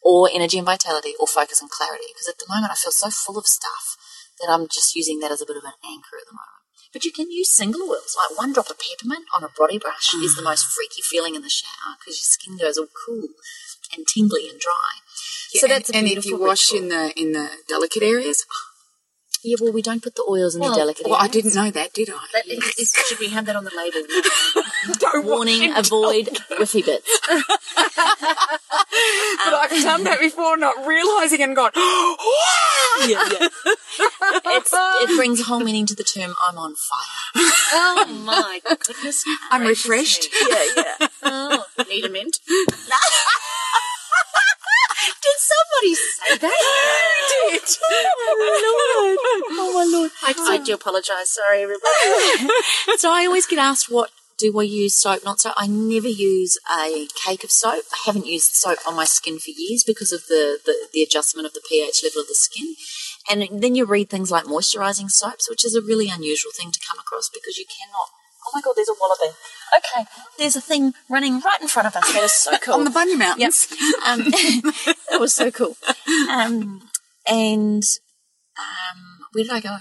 [0.06, 3.10] or Energy and Vitality, or Focus and Clarity, because at the moment I feel so
[3.10, 3.98] full of stuff
[4.38, 6.62] that I'm just using that as a bit of an anchor at the moment.
[6.92, 10.14] But you can use single oils, like one drop of peppermint on a body brush
[10.14, 10.54] is the mm.
[10.54, 13.34] most freaky feeling in the shower because your skin goes all cool
[13.96, 15.02] and tingly and dry.
[15.50, 16.84] so Yeah, that's a and, and if you wash ritual.
[16.84, 18.46] in the in the delicate areas,
[19.46, 21.70] yeah, well, we don't put the oils in Well, the delicate well, I didn't know
[21.70, 22.26] that, did I?
[22.32, 24.02] That is- should we have that on the label?
[24.98, 26.26] Don't Warning: avoid
[26.58, 27.20] whiffy bits.
[29.44, 31.70] But I've done that before, not realizing and gone.
[33.06, 33.48] yeah, yeah.
[34.56, 37.32] It's, it brings a whole meaning to the term "I'm on fire."
[37.72, 39.24] oh my goodness!
[39.50, 40.24] I'm refreshed.
[40.32, 40.38] me.
[40.48, 40.64] Yeah,
[41.00, 41.08] yeah.
[41.22, 42.40] Oh, need a mint?
[45.06, 47.12] Did somebody say that?
[47.50, 47.62] did.
[48.28, 49.16] Oh,
[49.50, 50.10] oh my lord!
[50.22, 51.30] I, I do apologise.
[51.30, 52.50] Sorry, everybody.
[52.98, 55.24] So I always get asked, "What do I use soap?
[55.24, 57.84] Not soap?" I never use a cake of soap.
[57.92, 61.46] I haven't used soap on my skin for years because of the the, the adjustment
[61.46, 62.74] of the pH level of the skin.
[63.30, 66.80] And then you read things like moisturising soaps, which is a really unusual thing to
[66.86, 68.10] come across because you cannot.
[68.46, 69.34] Oh my god, there's a wallaby.
[69.78, 72.12] Okay, there's a thing running right in front of us.
[72.12, 72.74] That is so cool.
[72.74, 73.66] On the Bunya Mountains.
[74.06, 74.20] Um,
[75.10, 75.76] that was so cool.
[76.30, 76.82] Um,
[77.28, 77.82] and
[78.58, 79.78] um, where did I go?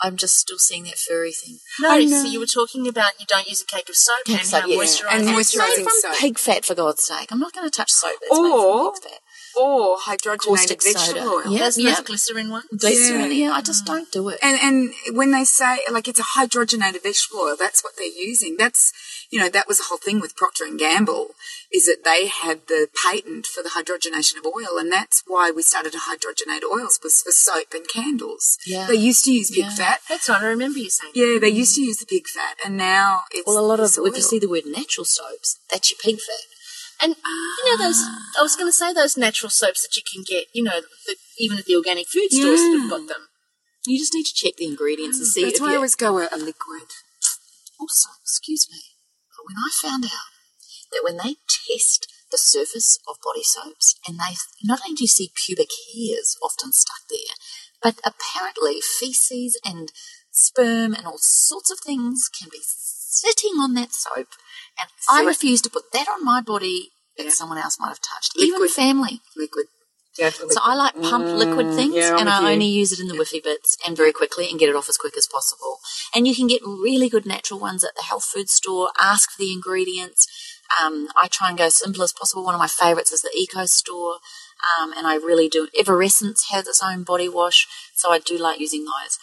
[0.00, 1.58] I'm just still seeing that furry thing.
[1.80, 2.06] No, no.
[2.06, 4.64] so you were talking about you don't use a cake of soap Cake and soap,
[4.68, 4.76] yeah.
[4.76, 5.10] moisturising.
[5.10, 6.14] And moisturising it's made from soap.
[6.20, 7.32] pig fat, for God's sake.
[7.32, 9.20] I'm not going to touch soap made Or- from pig fat.
[9.58, 11.20] Or hydrogenated vegetable soda.
[11.22, 11.52] oil.
[11.52, 11.58] Yeah.
[11.60, 12.66] There's those glycerin ones.
[12.78, 13.52] Glycerin, yeah.
[13.52, 14.38] I just don't do it.
[14.42, 18.56] And and when they say like it's a hydrogenated vegetable oil, that's what they're using.
[18.56, 18.92] That's
[19.30, 21.28] you know that was the whole thing with Procter and Gamble
[21.72, 25.60] is that they had the patent for the hydrogenation of oil, and that's why we
[25.62, 28.56] started to hydrogenate oils was for soap and candles.
[28.66, 28.86] Yeah.
[28.86, 29.74] they used to use pig Yeah.
[29.74, 30.00] fat.
[30.08, 30.40] That's right.
[30.40, 31.12] I remember you saying.
[31.14, 33.90] Yeah, they used to use the pig fat, and now it's Well, a lot of,
[33.98, 36.44] if you see the word natural soaps, that's your pig fat.
[37.00, 38.00] And you know those.
[38.38, 40.46] I was going to say those natural soaps that you can get.
[40.52, 43.28] You know, the, even at the organic food stores that have got them.
[43.86, 45.94] You just need to check the ingredients and mm, see That's if why I always
[45.94, 46.90] go a, a liquid.
[47.80, 48.80] Also, excuse me,
[49.30, 50.28] but when I found out
[50.90, 55.08] that when they test the surface of body soaps and they not only do you
[55.08, 57.34] see pubic hairs often stuck there,
[57.82, 59.92] but apparently feces and
[60.30, 64.28] sperm and all sorts of things can be sitting on that soap.
[64.80, 67.30] And I refuse to put that on my body that Yeah.
[67.30, 69.20] someone else might have touched, even family.
[69.36, 69.66] Liquid.
[70.18, 72.48] Yeah, So I like pump liquid things, yeah, and I you.
[72.54, 74.96] only use it in the whiffy bits and very quickly, and get it off as
[74.98, 75.78] quick as possible.
[76.12, 78.90] And you can get really good natural ones at the health food store.
[79.00, 80.26] Ask for the ingredients.
[80.82, 82.44] Um, I try and go as simple as possible.
[82.44, 84.18] One of my favourites is the Ecostore,
[84.80, 85.68] um, and I really do.
[85.78, 89.18] Everessence has its own body wash, so I do like using those.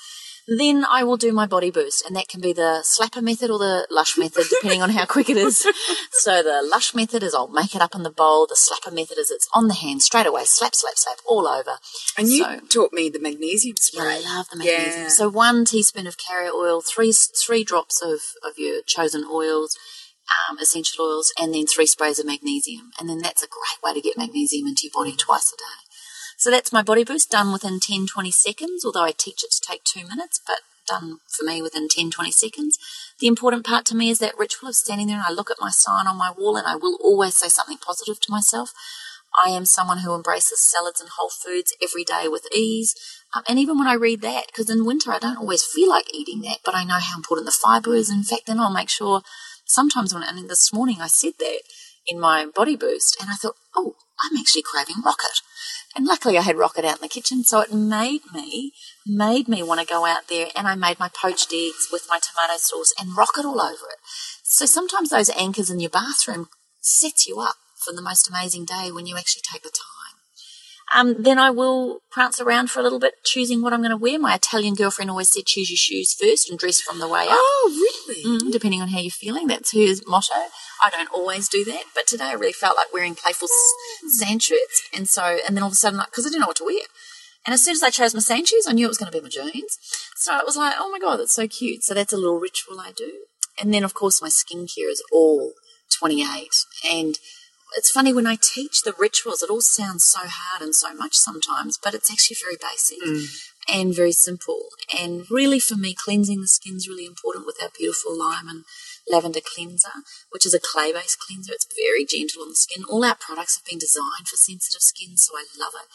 [0.47, 3.57] Then I will do my body boost, and that can be the slapper method or
[3.57, 5.65] the lush method, depending on how quick it is.
[6.11, 8.47] So the lush method is I'll make it up in the bowl.
[8.47, 11.77] The slapper method is it's on the hand straight away, slap, slap, slap, all over.
[12.17, 14.23] And you So- taught me the magnesium yeah, spray.
[14.25, 15.01] I love the magnesium.
[15.03, 15.07] Yeah.
[15.09, 19.77] So one teaspoon of carrier oil, three three drops of, of your chosen oils,
[20.49, 22.91] um, essential oils, and then three sprays of magnesium.
[22.99, 25.84] And then that's a great way to get magnesium into your body twice a day.
[26.45, 29.59] So that's my body boost done within 10, 20 seconds, although I teach it to
[29.67, 32.77] take two minutes, but done for me within 10, 20 seconds.
[33.19, 35.57] The important part to me is that ritual of standing there and I look at
[35.59, 38.73] my sign on my wall and I will always say something positive to myself.
[39.43, 42.93] I am someone who embraces salads and whole foods every day with ease.
[43.35, 46.13] Um, and even when I read that, because in winter I don't always feel like
[46.13, 48.11] eating that, but I know how important the fibre is.
[48.11, 49.23] In fact, then I'll make sure
[49.65, 51.61] sometimes when, and this morning I said that
[52.05, 55.41] in my body boost, and I thought, oh, I'm actually craving rocket.
[55.95, 58.73] And luckily I had rocket out in the kitchen, so it made me,
[59.07, 62.19] made me want to go out there and I made my poached eggs with my
[62.19, 63.99] tomato sauce and rocket all over it.
[64.43, 66.49] So sometimes those anchors in your bathroom
[66.81, 69.94] sets you up for the most amazing day when you actually take the time.
[70.93, 73.97] Um, then I will prance around for a little bit, choosing what I'm going to
[73.97, 74.19] wear.
[74.19, 77.29] My Italian girlfriend always said, choose your shoes first and dress from the way up.
[77.31, 78.23] Oh, really?
[78.23, 79.47] Mm, depending on how you're feeling.
[79.47, 80.33] That's her motto.
[80.83, 84.43] I don't always do that, but today I really felt like wearing playful s- sand
[84.43, 84.87] shirts.
[84.95, 86.81] And so, and then all of a sudden, because I didn't know what to wear.
[87.45, 89.17] And as soon as I chose my sand shoes, I knew it was going to
[89.17, 89.77] be my jeans.
[90.15, 91.83] So it was like, oh my God, that's so cute.
[91.83, 93.11] So that's a little ritual I do.
[93.59, 95.53] And then, of course, my skincare is all
[95.97, 96.49] 28.
[96.91, 97.17] And
[97.75, 101.15] it's funny when I teach the rituals, it all sounds so hard and so much
[101.15, 103.25] sometimes, but it's actually very basic mm.
[103.67, 104.67] and very simple.
[104.97, 108.63] And really, for me, cleansing the skin is really important with our beautiful lime and
[109.11, 111.51] lavender cleanser, which is a clay based cleanser.
[111.53, 112.83] It's very gentle on the skin.
[112.89, 115.87] All our products have been designed for sensitive skin, so I love it.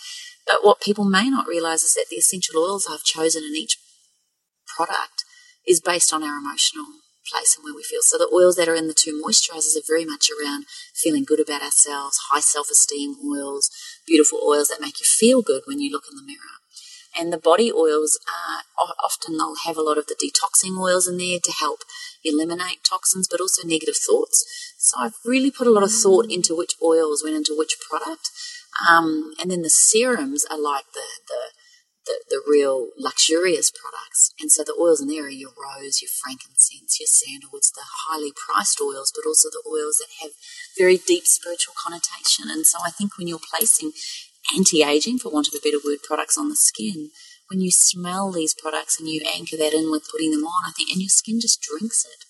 [0.46, 3.78] But what people may not realize is that the essential oils I've chosen in each
[4.66, 5.24] product
[5.66, 6.86] is based on our emotional
[7.30, 8.02] place and where we feel.
[8.02, 11.40] So the oils that are in the two moisturizers are very much around feeling good
[11.40, 13.70] about ourselves, high self esteem oils,
[14.06, 16.60] beautiful oils that make you feel good when you look in the mirror.
[17.18, 18.62] And the body oils are
[19.02, 21.80] often they'll have a lot of the detoxing oils in there to help
[22.24, 24.46] eliminate toxins, but also negative thoughts.
[24.78, 28.30] So I've really put a lot of thought into which oils went into which product.
[28.88, 31.50] Um, and then the serums are like the, the
[32.10, 34.34] the, the real luxurious products.
[34.40, 38.32] And so the oils in there are your rose, your frankincense, your sandalwoods, the highly
[38.34, 40.32] priced oils, but also the oils that have
[40.76, 42.50] very deep spiritual connotation.
[42.50, 43.92] And so I think when you're placing
[44.56, 47.10] anti aging, for want of a better word, products on the skin,
[47.48, 50.72] when you smell these products and you anchor that in with putting them on, I
[50.72, 52.24] think, and your skin just drinks it.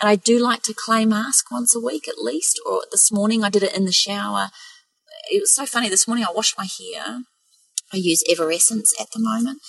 [0.00, 3.42] And I do like to clay mask once a week at least, or this morning
[3.42, 4.50] I did it in the shower.
[5.30, 5.88] It was so funny.
[5.88, 7.22] This morning I washed my hair.
[7.92, 9.60] I use Everessence at the moment,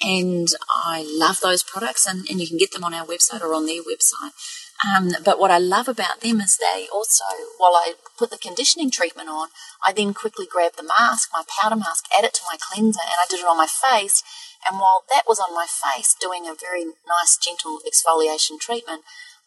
[0.00, 3.54] and I love those products, and, and you can get them on our website or
[3.54, 4.32] on their website.
[4.86, 7.24] Um, but what I love about them is they also,
[7.58, 9.48] while I put the conditioning treatment on,
[9.86, 13.18] I then quickly grab the mask, my powder mask, add it to my cleanser, and
[13.20, 14.22] I did it on my face.
[14.68, 19.02] And while that was on my face, doing a very nice, gentle exfoliation treatment,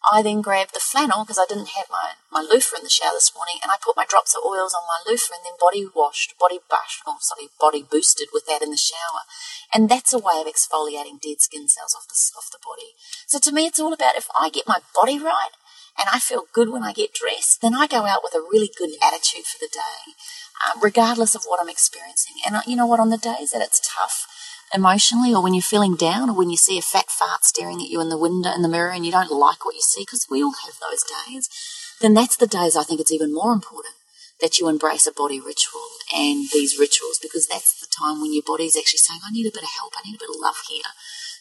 [0.09, 3.13] I then grabbed the flannel because I didn't have my, my loofah in the shower
[3.13, 5.85] this morning and I put my drops of oils on my loofah and then body
[5.85, 9.29] washed, body brushed, or sorry, body boosted with that in the shower.
[9.73, 12.97] And that's a way of exfoliating dead skin cells off the, off the body.
[13.27, 15.53] So to me, it's all about if I get my body right
[15.99, 18.71] and I feel good when I get dressed, then I go out with a really
[18.73, 20.17] good attitude for the day,
[20.65, 22.35] um, regardless of what I'm experiencing.
[22.45, 24.25] And uh, you know what, on the days that it's tough,
[24.73, 27.89] emotionally or when you're feeling down or when you see a fat fart staring at
[27.89, 30.27] you in the window in the mirror and you don't like what you see because
[30.29, 31.49] we all have those days
[31.99, 33.95] then that's the days i think it's even more important
[34.39, 38.43] that you embrace a body ritual and these rituals because that's the time when your
[38.45, 39.93] body's actually saying i need a bit of help.
[39.95, 40.91] I need a bit of love here.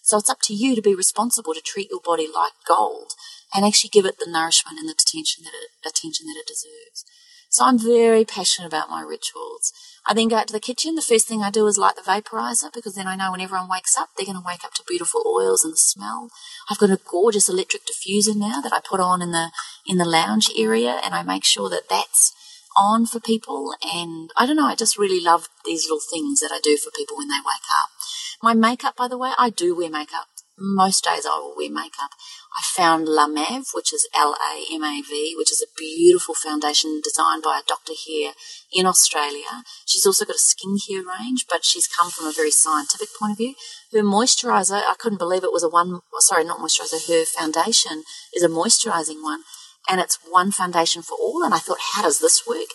[0.02, 3.12] So it's up to you to be responsible to treat your body like gold
[3.54, 7.04] and actually give it the nourishment and the attention that it, attention that it deserves.
[7.48, 9.72] So I'm very passionate about my rituals.
[10.08, 10.94] I then go out to the kitchen.
[10.94, 13.68] The first thing I do is light the vaporizer because then I know when everyone
[13.68, 16.30] wakes up, they're going to wake up to beautiful oils and the smell.
[16.70, 19.50] I've got a gorgeous electric diffuser now that I put on in the
[19.86, 22.34] in the lounge area, and I make sure that that's
[22.78, 23.74] on for people.
[23.82, 26.90] And I don't know, I just really love these little things that I do for
[26.90, 27.90] people when they wake up.
[28.42, 30.26] My makeup, by the way, I do wear makeup.
[30.58, 32.10] Most days I will wear makeup.
[32.56, 37.00] I found LaMav, which is L A M A V, which is a beautiful foundation
[37.02, 38.32] designed by a doctor here
[38.72, 39.62] in Australia.
[39.86, 43.38] She's also got a skincare range, but she's come from a very scientific point of
[43.38, 43.54] view.
[43.92, 48.02] Her moisturizer, I couldn't believe it was a one, sorry, not moisturizer, her foundation
[48.34, 49.42] is a moisturizing one,
[49.88, 51.44] and it's one foundation for all.
[51.44, 52.68] And I thought, how does this work?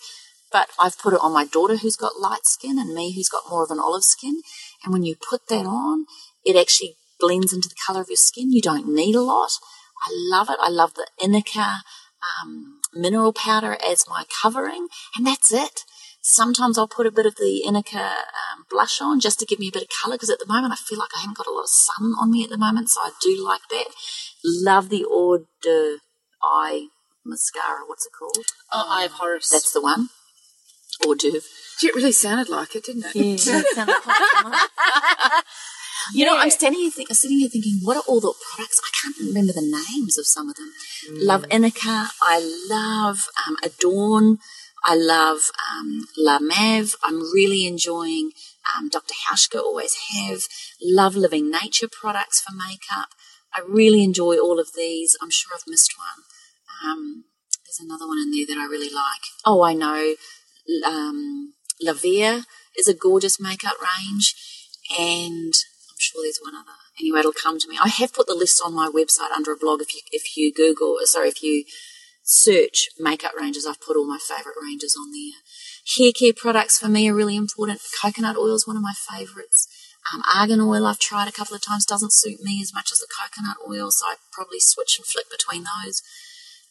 [0.53, 3.49] But I've put it on my daughter who's got light skin and me who's got
[3.49, 4.41] more of an olive skin.
[4.83, 6.05] And when you put that on,
[6.45, 8.51] it actually blends into the color of your skin.
[8.51, 9.51] You don't need a lot.
[10.05, 10.57] I love it.
[10.61, 11.79] I love the Inika
[12.41, 15.81] um, mineral powder as my covering, and that's it.
[16.21, 19.67] Sometimes I'll put a bit of the Inika um, blush on just to give me
[19.67, 21.51] a bit of colour because at the moment I feel like I haven't got a
[21.51, 23.85] lot of sun on me at the moment, so I do like that.
[24.43, 25.97] Love the Eau de
[26.43, 26.87] Eye
[27.23, 27.81] mascara.
[27.85, 28.45] What's it called?
[28.71, 29.49] Oh, Eye of Horus.
[29.49, 30.09] That's the one.
[31.03, 31.45] Hors d'oeuvre.
[31.83, 33.15] It really sounded like it, didn't it?
[33.15, 33.61] Yeah,
[36.13, 38.81] You know, I'm standing here, think, sitting here thinking, what are all the products?
[38.83, 40.71] I can't remember the names of some of them.
[41.11, 42.07] Love Inika.
[42.21, 42.39] I
[42.69, 44.37] love um, Adorn.
[44.83, 46.95] I love um, LaMav.
[47.03, 48.31] I'm really enjoying
[48.77, 49.13] um, Dr.
[49.29, 50.43] Hauschka, always have.
[50.81, 53.09] Love Living Nature products for makeup.
[53.53, 55.17] I really enjoy all of these.
[55.21, 56.91] I'm sure I've missed one.
[56.91, 57.23] Um,
[57.65, 59.21] there's another one in there that I really like.
[59.45, 60.15] Oh, I know.
[60.85, 62.43] Um, La Vie
[62.77, 64.35] is a gorgeous makeup range.
[64.99, 65.53] And
[66.05, 66.77] sure there's one other.
[66.99, 67.77] Anyway, it'll come to me.
[67.81, 69.81] I have put the list on my website under a blog.
[69.81, 71.65] If you if you Google, sorry, if you
[72.23, 75.39] search makeup ranges, I've put all my favourite ranges on there.
[75.97, 77.81] Hair care products for me are really important.
[78.01, 79.67] Coconut oil is one of my favourites.
[80.13, 82.99] Um, argan oil I've tried a couple of times doesn't suit me as much as
[82.99, 86.01] the coconut oil, so I probably switch and flick between those.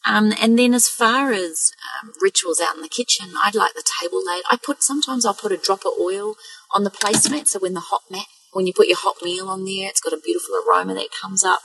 [0.05, 1.71] Um, and then as far as
[2.01, 4.43] um, rituals out in the kitchen, I'd like the table laid.
[4.51, 6.35] I put sometimes I'll put a drop of oil
[6.73, 9.65] on the placemat, so when the hot mat, when you put your hot meal on
[9.65, 11.59] there, it's got a beautiful aroma that comes up.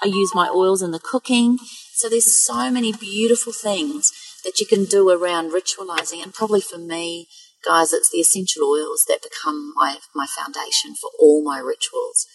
[0.00, 1.58] I use my oils in the cooking.
[1.92, 4.12] So there's so many beautiful things
[4.44, 7.26] that you can do around ritualizing, and probably for me,
[7.64, 12.28] guys, it's the essential oils that become my my foundation for all my rituals.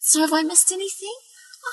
[0.00, 1.14] So have I missed anything?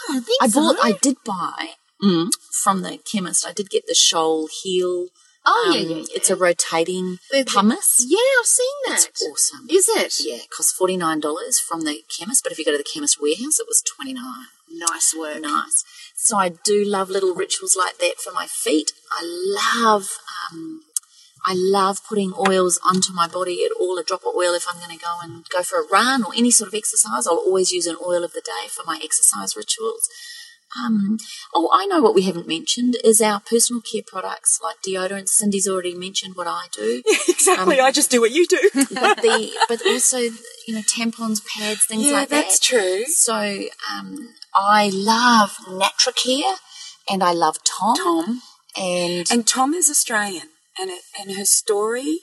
[0.09, 0.61] I don't think I so.
[0.61, 0.77] bought.
[0.81, 2.29] I did buy mm,
[2.63, 3.45] from the chemist.
[3.45, 5.07] I did get the Scholl Heal.
[5.49, 6.03] Oh, yeah, um, yeah, yeah.
[6.13, 8.05] It's a rotating the- pumice.
[8.05, 9.05] Yeah, I've seen that.
[9.07, 9.65] It's awesome.
[9.69, 10.19] Is it?
[10.19, 12.83] Yeah, it costs forty nine dollars from the chemist, but if you go to the
[12.83, 14.47] chemist warehouse, it was twenty nine.
[14.69, 15.39] Nice work.
[15.41, 15.85] Nice.
[16.15, 18.91] So I do love little rituals like that for my feet.
[19.09, 20.09] I love,
[20.51, 20.81] um,
[21.45, 23.97] I love putting oils onto my body at all.
[23.97, 26.33] A drop of oil if I'm going to go and go for a run or
[26.35, 27.25] any sort of exercise.
[27.25, 30.09] I'll always use an oil of the day for my exercise rituals.
[30.75, 31.17] Um,
[31.55, 35.29] oh, I know what we haven't mentioned is our personal care products like deodorants.
[35.29, 37.01] Cindy's already mentioned what I do.
[37.27, 37.79] exactly.
[37.79, 38.59] Um, I just do what you do.
[38.73, 42.43] but the but also you know tampons, pads, things yeah, like that.
[42.43, 43.05] that's true.
[43.05, 46.57] So um, I love Natracare
[47.09, 47.95] and I love Tom.
[47.95, 48.41] Tom.
[48.79, 50.49] And, And Tom is Australian,
[50.79, 52.19] and it, and her story,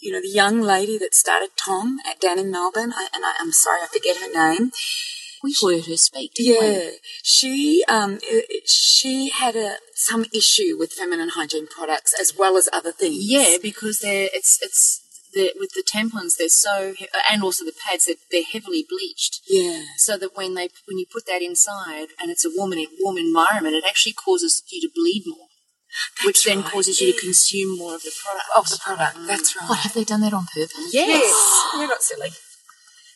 [0.00, 3.34] you know, the young lady that started Tom at, down in Melbourne, I, and I,
[3.38, 4.72] I'm sorry, I forget her name.
[5.42, 6.34] We heard her speak.
[6.34, 6.72] didn't we?
[6.72, 6.90] Yeah,
[7.22, 12.56] she um i- i- she had a some issue with feminine hygiene products as well
[12.56, 13.18] as other things.
[13.20, 15.00] Yeah, because they're it's it's
[15.34, 19.40] the with the tampons they're so he- and also the pads that they're heavily bleached,
[19.48, 23.16] yeah, so that when they when you put that inside and it's a warm warm
[23.16, 25.48] environment, it actually causes you to bleed more,
[26.26, 28.46] which then right, causes you to consume more of the product.
[28.58, 29.26] of the product.
[29.26, 29.68] That's right.
[29.70, 30.92] What have they done that on purpose?
[30.92, 31.32] yes.
[31.74, 32.30] You're not silly.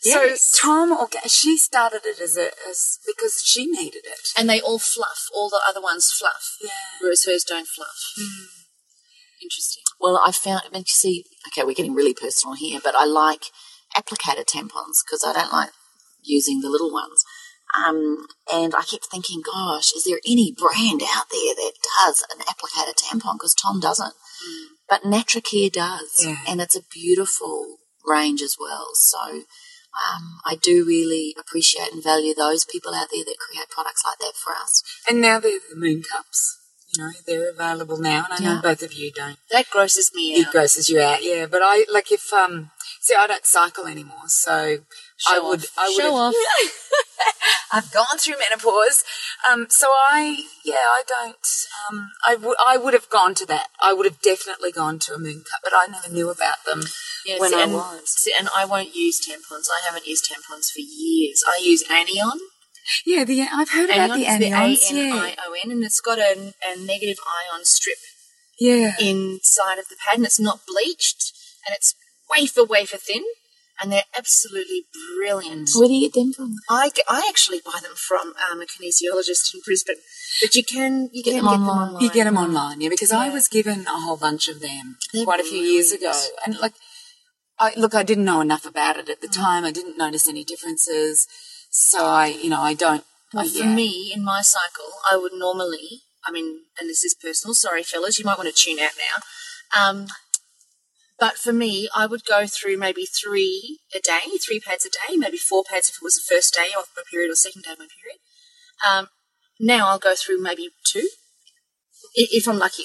[0.05, 0.43] Yes.
[0.43, 4.29] So Tom, Orga- she started it as a as because she needed it.
[4.39, 5.27] and they all fluff.
[5.35, 6.71] All the other ones fluff, Yeah.
[7.01, 7.97] whereas hers don't fluff.
[9.43, 9.83] Interesting.
[10.01, 13.05] Well, I found, I mean, you see, okay, we're getting really personal here, but I
[13.05, 13.45] like
[13.97, 15.71] applicator tampons because I don't like
[16.23, 17.23] using the little ones.
[17.77, 21.73] Um, and I kept thinking, gosh, is there any brand out there that
[22.07, 23.35] does an applicator tampon?
[23.35, 24.15] Because Tom doesn't.
[24.89, 26.25] But Natracare does.
[26.25, 26.39] Yeah.
[26.49, 27.77] And it's a beautiful
[28.07, 28.89] range as well.
[28.95, 29.43] So
[29.97, 34.19] um, I do really appreciate and value those people out there that create products like
[34.19, 34.83] that for us.
[35.09, 36.59] And now they're the moon cups.
[36.95, 39.39] You know, they're available now, and I know both of you don't.
[39.51, 40.41] That grosses me out.
[40.41, 41.47] It grosses you out, yeah.
[41.47, 42.71] But I like if um,
[43.01, 44.79] see, I don't cycle anymore, so
[45.29, 45.73] I would, off.
[45.79, 45.97] I would.
[45.97, 46.35] Show off.
[47.73, 49.03] I've gone through menopause,
[49.51, 51.37] um, so I, yeah, I don't.
[51.91, 53.69] Um, I would, I would have gone to that.
[53.83, 56.83] I would have definitely gone to a moon cup, but I never knew about them
[57.25, 58.29] Yeah, when see, I and, was.
[58.39, 59.67] and I won't use tampons.
[59.71, 61.43] I haven't used tampons for years.
[61.47, 62.39] I use Anion.
[63.05, 64.89] Yeah, the I've heard about the Anion, anions.
[64.91, 67.99] the A-N-I-O-N, and it's got a, a negative ion strip
[68.61, 68.95] yeah.
[69.01, 71.33] inside of the pad, and it's not bleached,
[71.67, 71.95] and it's
[72.31, 73.25] wafer wafer thin,
[73.81, 74.87] and they're absolutely
[75.18, 75.70] brilliant.
[75.74, 76.55] Where do you get them from?
[76.70, 79.97] I, I actually buy them from um, a kinesiologist in Brisbane,
[80.43, 81.66] but you can you Get can them get online.
[81.66, 82.03] them online.
[82.03, 85.24] You get them online, yeah, because I was given a whole bunch of them They're
[85.24, 86.12] quite a few years ago,
[86.45, 86.74] and like,
[87.59, 89.64] I look, I didn't know enough about it at the time.
[89.64, 91.27] I didn't notice any differences,
[91.70, 93.05] so I, you know, I don't.
[93.33, 93.74] Well, I- for yeah.
[93.74, 98.18] me, in my cycle, I would normally, I mean, and this is personal, sorry, fellas,
[98.18, 99.16] you might want to tune out now.
[99.91, 100.07] Um,
[101.19, 105.17] but for me, I would go through maybe three a day, three pads a day,
[105.17, 107.73] maybe four pads if it was the first day of my period or second day
[107.73, 108.21] of my period.
[108.87, 109.09] Um,
[109.59, 111.09] now I'll go through maybe two,
[112.14, 112.85] if I'm lucky.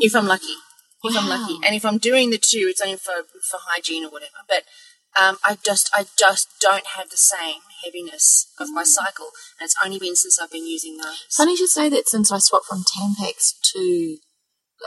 [0.00, 0.54] If I'm lucky.
[1.04, 1.58] If I'm lucky.
[1.66, 4.36] And if I'm doing the two, it's only for, for hygiene or whatever.
[4.46, 4.62] But
[5.20, 9.76] um, I just I just don't have the same heaviness of my cycle, and it's
[9.84, 11.26] only been since I've been using those.
[11.36, 14.18] Funny you should say that since I swapped from Tampax to,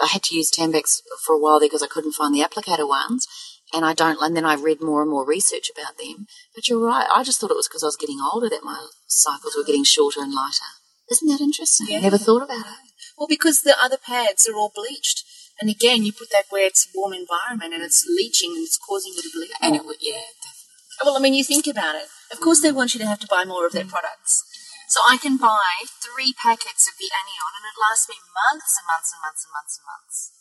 [0.03, 2.87] I had to use Tampax for a while there because I couldn't find the applicator
[2.87, 3.27] ones,
[3.73, 4.21] and I don't.
[4.21, 6.27] And then I read more and more research about them.
[6.53, 7.07] But you're right.
[7.13, 9.83] I just thought it was because I was getting older that my cycles were getting
[9.83, 10.71] shorter and lighter.
[11.11, 11.87] Isn't that interesting?
[11.89, 11.99] Yeah.
[11.99, 12.91] Never thought about it.
[13.17, 15.23] Well, because the other pads are all bleached,
[15.61, 18.77] and again, you put that where it's a warm environment and it's leaching and it's
[18.77, 19.51] causing you to bleed.
[19.61, 21.03] and it would, yeah, definitely.
[21.03, 22.07] Well, I mean, you think about it.
[22.31, 24.43] Of course, they want you to have to buy more of their products.
[24.87, 28.85] So I can buy three packets of the Anion, and it lasts me months and
[28.87, 30.31] months and months and months and months.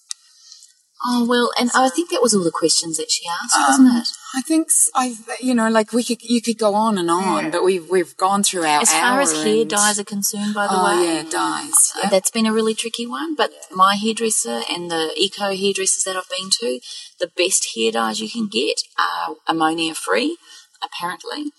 [1.07, 4.03] Oh well, and I think that was all the questions that she asked, Um, wasn't
[4.07, 4.09] it?
[4.36, 7.51] I think I, you know, like we could, you could go on and on, Yeah.
[7.51, 10.66] but we've we've gone through our As far as hair and- dyes are concerned, by
[10.66, 11.92] the oh way, yeah, dyes.
[11.97, 12.11] Uh, Yeah.
[12.11, 16.30] That's been a really tricky one, but my hairdresser and the eco hairdressers that I've
[16.30, 16.80] been to,
[17.18, 20.38] the best hair dyes you can get are ammonia free,
[20.82, 21.51] apparently.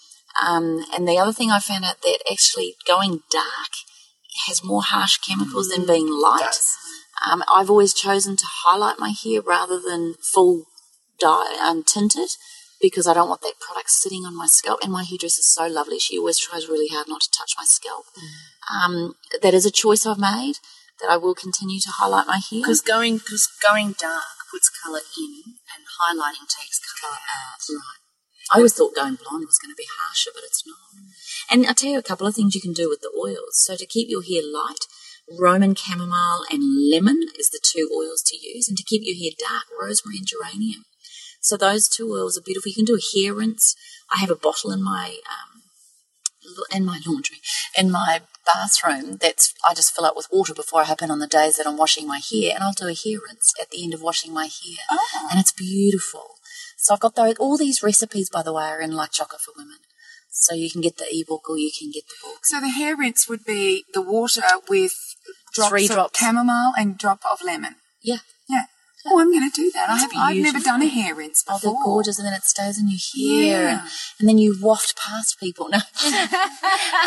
[0.43, 3.71] Um, and the other thing I found out that actually going dark
[4.47, 6.59] has more harsh chemicals than being light.
[7.29, 10.65] Um, I've always chosen to highlight my hair rather than full
[11.19, 12.29] dye um, tinted
[12.81, 14.79] because I don't want that product sitting on my scalp.
[14.83, 17.63] And my hairdresser is so lovely; she always tries really hard not to touch my
[17.65, 18.05] scalp.
[18.71, 20.55] Um, that is a choice I've made
[21.01, 22.61] that I will continue to highlight my hair.
[22.61, 25.43] Because going, cause going dark puts colour in
[25.75, 27.59] and highlighting takes colour out.
[27.69, 28.04] Right.
[28.53, 30.77] I always thought going blonde was going to be harsher, but it's not.
[31.49, 33.63] And I'll tell you a couple of things you can do with the oils.
[33.63, 34.85] So to keep your hair light,
[35.29, 38.67] Roman chamomile and lemon is the two oils to use.
[38.67, 40.85] And to keep your hair dark, rosemary and geranium.
[41.41, 42.69] So those two oils are beautiful.
[42.69, 43.75] You can do a hair rinse.
[44.13, 45.61] I have a bottle in my um,
[46.71, 47.37] in my laundry,
[47.77, 49.17] in my bathroom.
[49.17, 51.77] That's I just fill up with water before I happen on the days that I'm
[51.77, 54.45] washing my hair, and I'll do a hair rinse at the end of washing my
[54.45, 55.27] hair, Oh.
[55.31, 56.34] and it's beautiful.
[56.86, 57.36] So I've got those.
[57.39, 59.77] All these recipes, by the way, are in Like Chocolate for Women.
[60.29, 62.39] So you can get the ebook or you can get the book.
[62.45, 64.93] So the hair rinse would be the water with
[65.53, 66.19] drops Three of drops.
[66.19, 67.75] chamomile and drop of lemon.
[68.03, 68.17] Yeah.
[68.47, 68.65] Yeah.
[69.07, 69.89] Oh, I'm going to do that.
[69.89, 71.73] I have, I've never done a hair rinse Oh, before.
[71.73, 73.79] they're gorgeous, and then it stays in your hair, Yeah.
[73.81, 75.69] and, and then you waft past people.
[75.69, 75.77] No,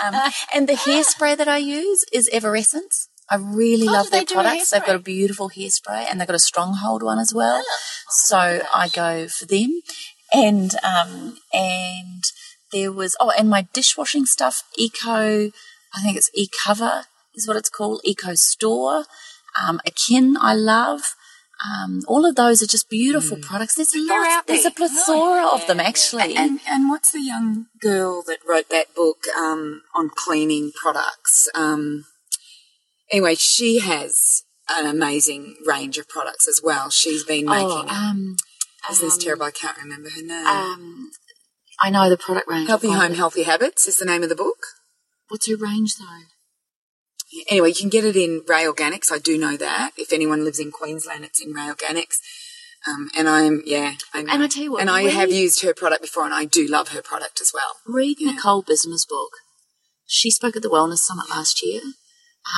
[0.05, 0.14] um,
[0.55, 3.08] and the hairspray that I use is Everescents.
[3.31, 4.70] I really Oh, love they their products.
[4.70, 7.62] They've got a beautiful hairspray, and they've got a stronghold one as well.
[8.11, 9.81] so I go for them,
[10.33, 12.22] and um, and
[12.72, 15.51] there was oh, and my dishwashing stuff, Eco,
[15.95, 17.05] I think it's eCover
[17.35, 19.05] is what it's called, Ecostore.
[19.62, 21.14] Um, A'kin, I love.
[21.66, 23.74] Um, all of those are just beautiful products.
[23.74, 24.89] There's They're lots, there's a there.
[24.89, 26.37] plethora of them actually.
[26.37, 31.49] And and what's the young girl that wrote that book um, on cleaning products?
[31.57, 32.05] Um,
[33.11, 36.91] anyway, she has an amazing range of products as well.
[36.91, 37.69] She's been making.
[37.69, 38.37] oh, um,
[38.89, 39.45] this um, terrible?
[39.45, 40.47] I can't remember her name.
[40.47, 41.11] Um,
[41.81, 42.69] I know the product range.
[42.69, 43.17] Healthy Home, it.
[43.17, 44.67] Healthy Habits is the name of the book.
[45.29, 46.25] What's her range though?
[47.51, 49.13] Anyway, you can get it in Wray Organics.
[49.13, 49.93] I do know that.
[49.99, 52.17] If anyone lives in Queensland, it's in Wray Organics.
[52.87, 53.95] Um, and I'm, yeah.
[54.15, 54.33] I know.
[54.33, 56.67] And I tell you what, And I have used her product before, and I do
[56.67, 57.77] love her product as well.
[57.87, 59.33] Read Nicole Bijlsma's book.
[60.07, 61.81] She spoke at the Wellness Summit last year.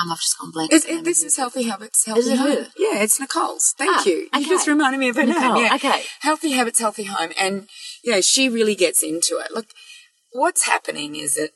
[0.03, 0.73] Um, I've just gone blank.
[0.73, 2.67] It, this is Healthy Habits, Healthy Is Home.
[2.77, 3.75] Yeah, it's Nicole's.
[3.77, 4.29] Thank Ah, you.
[4.35, 5.65] You just reminded me of her Nicole, name.
[5.67, 5.75] Yeah.
[5.75, 6.03] okay.
[6.21, 7.31] Healthy Habits, Healthy Home.
[7.41, 7.69] And,
[8.05, 9.51] you know, she really gets into it.
[9.53, 9.67] Look,
[10.33, 11.51] what's happening is that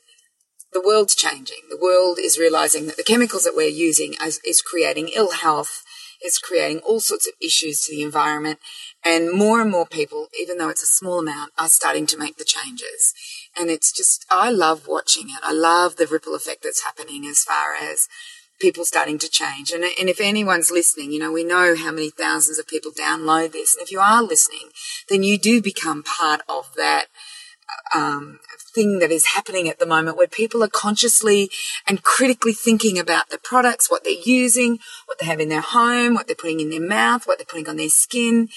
[0.72, 1.58] the world's changing.
[1.70, 5.84] The world is realizing that the chemicals that we're using is, is creating ill health,
[6.24, 8.58] is creating all sorts of issues to the environment.
[9.04, 12.38] And more and more people, even though it's a small amount, are starting to make
[12.38, 13.12] the changes.
[13.58, 15.40] And it's just, I love watching it.
[15.42, 18.08] I love the ripple effect that's happening as far as
[18.60, 19.70] people starting to change.
[19.70, 23.52] And, and if anyone's listening, you know, we know how many thousands of people download
[23.52, 23.74] this.
[23.74, 24.70] And if you are listening,
[25.08, 27.06] then you do become part of that
[27.94, 28.40] um,
[28.74, 31.50] thing that is happening at the moment where people are consciously
[31.86, 36.14] and critically thinking about the products, what they're using, what they have in their home,
[36.14, 38.48] what they're putting in their mouth, what they're putting on their skin.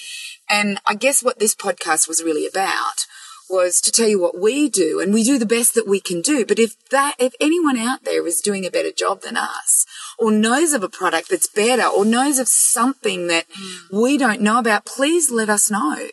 [0.50, 3.06] And I guess what this podcast was really about
[3.50, 6.20] was to tell you what we do and we do the best that we can
[6.20, 6.44] do.
[6.44, 9.86] But if that, if anyone out there is doing a better job than us
[10.18, 14.00] or knows of a product that's better or knows of something that hmm.
[14.00, 16.08] we don't know about, please let us know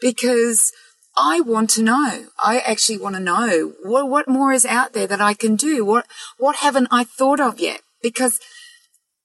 [0.00, 0.72] because
[1.16, 2.26] I want to know.
[2.42, 5.84] I actually want to know what, what more is out there that I can do.
[5.84, 6.06] What,
[6.38, 7.82] what haven't I thought of yet?
[8.02, 8.40] Because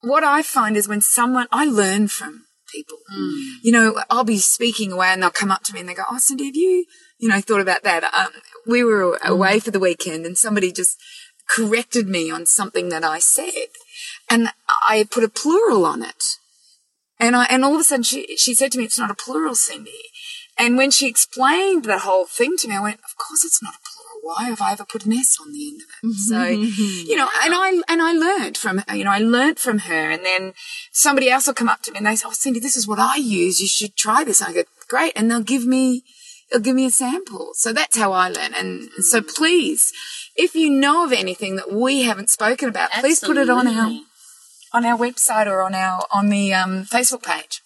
[0.01, 2.97] what I find is when someone, I learn from people.
[3.09, 3.57] Hmm.
[3.63, 6.03] You know, I'll be speaking away and they'll come up to me and they go,
[6.09, 6.85] Oh, Cindy, have you,
[7.19, 8.03] you know, thought about that?
[8.13, 8.31] Um,
[8.65, 10.97] we were away for the weekend and somebody just
[11.49, 13.69] corrected me on something that I said
[14.29, 14.49] and
[14.89, 16.23] I put a plural on it.
[17.19, 19.15] And I, and all of a sudden she, she said to me, it's not a
[19.15, 19.91] plural, Cindy.
[20.57, 23.75] And when she explained the whole thing to me, I went, of course it's not
[23.75, 23.93] a plural.
[24.23, 26.15] Why have I ever put an S on the end of it?
[26.15, 30.11] So, you know, and I, and I learned from, you know, I learned from her
[30.11, 30.53] and then
[30.91, 32.99] somebody else will come up to me and they say, oh, Cindy, this is what
[32.99, 33.61] I use.
[33.61, 34.41] You should try this.
[34.41, 35.13] And I go, great.
[35.15, 36.03] And they'll give me,
[36.51, 37.51] they'll give me a sample.
[37.53, 38.53] So that's how I learn.
[38.53, 39.91] And so please,
[40.35, 43.91] if you know of anything that we haven't spoken about, please put it on our,
[44.73, 47.61] on our website or on our, on the, um, Facebook page.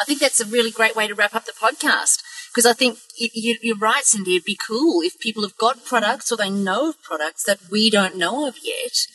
[0.00, 2.98] I think that's a really great way to wrap up the podcast because I think
[3.16, 4.36] you, you're right, Cindy.
[4.36, 7.90] It'd be cool if people have got products or they know of products that we
[7.90, 9.06] don't know of yet.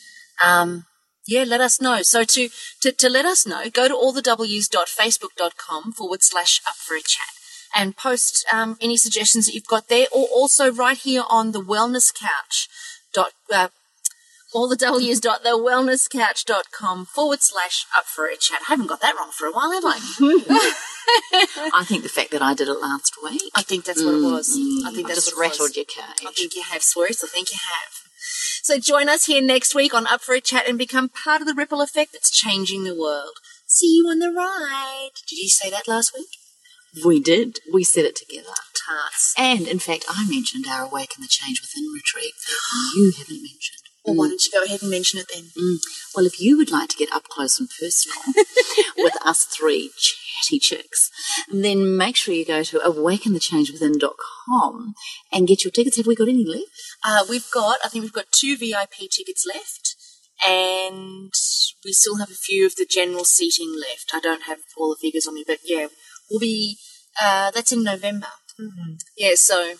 [0.44, 0.86] Um,
[1.26, 2.02] Yeah, let us know.
[2.02, 2.48] So to,
[2.82, 7.35] to, to let us know, go to allthews.facebook.com forward slash up for a chat
[7.74, 11.60] and post um, any suggestions that you've got there or also right here on the
[11.60, 12.68] wellness couch
[13.12, 13.68] dot uh,
[14.54, 18.60] all the W's dot the wellnesscouch.com forward slash up for a chat.
[18.62, 19.98] I haven't got that wrong for a while, have I?
[21.74, 23.52] I think the fact that I did it last week.
[23.54, 24.56] I think that's what it was.
[24.84, 25.58] I think I that's just what it was.
[25.58, 26.26] rattled your cage.
[26.26, 27.22] I think you have, Swartz.
[27.22, 28.06] I think you have.
[28.62, 31.46] So join us here next week on Up for a Chat and become part of
[31.46, 33.38] the ripple effect that's changing the world.
[33.66, 35.10] See you on the ride.
[35.28, 36.35] Did you say that last week?
[37.04, 37.60] We did.
[37.72, 38.54] We said it together.
[38.86, 39.34] Tarts.
[39.36, 43.86] And in fact, I mentioned our Awaken the Change Within retreat that you haven't mentioned.
[44.06, 45.44] Well, why don't you go ahead and mention it then?
[45.58, 45.78] Mm.
[46.14, 48.18] Well, if you would like to get up close and personal
[48.98, 51.10] with us three chatty chicks,
[51.50, 54.94] then make sure you go to awakenthechangewithin.com
[55.32, 55.96] and get your tickets.
[55.96, 56.70] Have we got any left?
[57.04, 59.96] Uh, we've got, I think we've got two VIP tickets left,
[60.46, 61.32] and
[61.84, 64.12] we still have a few of the general seating left.
[64.14, 65.88] I don't have all the figures on me, but yeah,
[66.30, 66.78] we'll be.
[67.22, 68.28] Uh, that's in November.
[69.16, 69.74] Yeah, so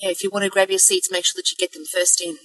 [0.00, 2.20] yeah, if you want to grab your seats, make sure that you get them first
[2.20, 2.38] in.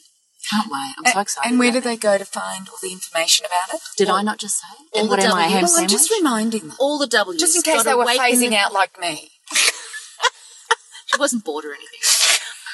[0.52, 0.94] Can't wait.
[0.98, 1.50] I'm so excited.
[1.50, 3.82] And where do they go to find all the information about it?
[3.98, 4.88] Did I not just say it?
[4.94, 5.64] All And what am I, ham.
[5.64, 6.74] Well, I'm just reminding them.
[6.80, 7.40] All the W's.
[7.40, 9.30] Just in case they were phasing the- out like me.
[11.14, 12.00] She wasn't bored or anything.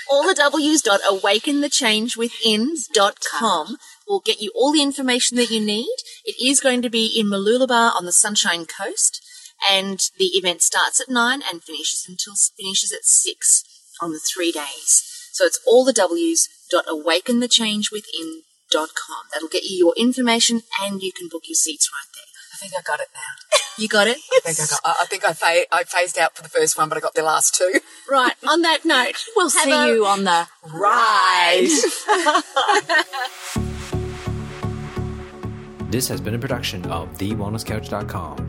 [0.10, 5.94] All the W's dot awakenthechangewithin.com will get you all the information that you need.
[6.24, 9.22] It is going to be in Mooloolaba on the Sunshine Coast,
[9.70, 13.64] and the event starts at nine and finishes until finishes at six
[14.02, 15.04] on the three days.
[15.32, 19.24] So it's all the W's dot awakenthechangewithin.com.
[19.34, 22.24] That'll get you your information, and you can book your seats right there.
[22.54, 23.22] I think I got it now.
[23.78, 24.18] You got it?
[24.46, 24.80] I think I got.
[24.84, 27.14] I I think I, fa- I phased out for the first one, but I got
[27.14, 27.80] the last two.
[28.10, 28.36] Right.
[28.48, 31.70] On that note, We'll see a- you on the Right.
[35.92, 38.49] This has been a production of TheWellnessCouch.com.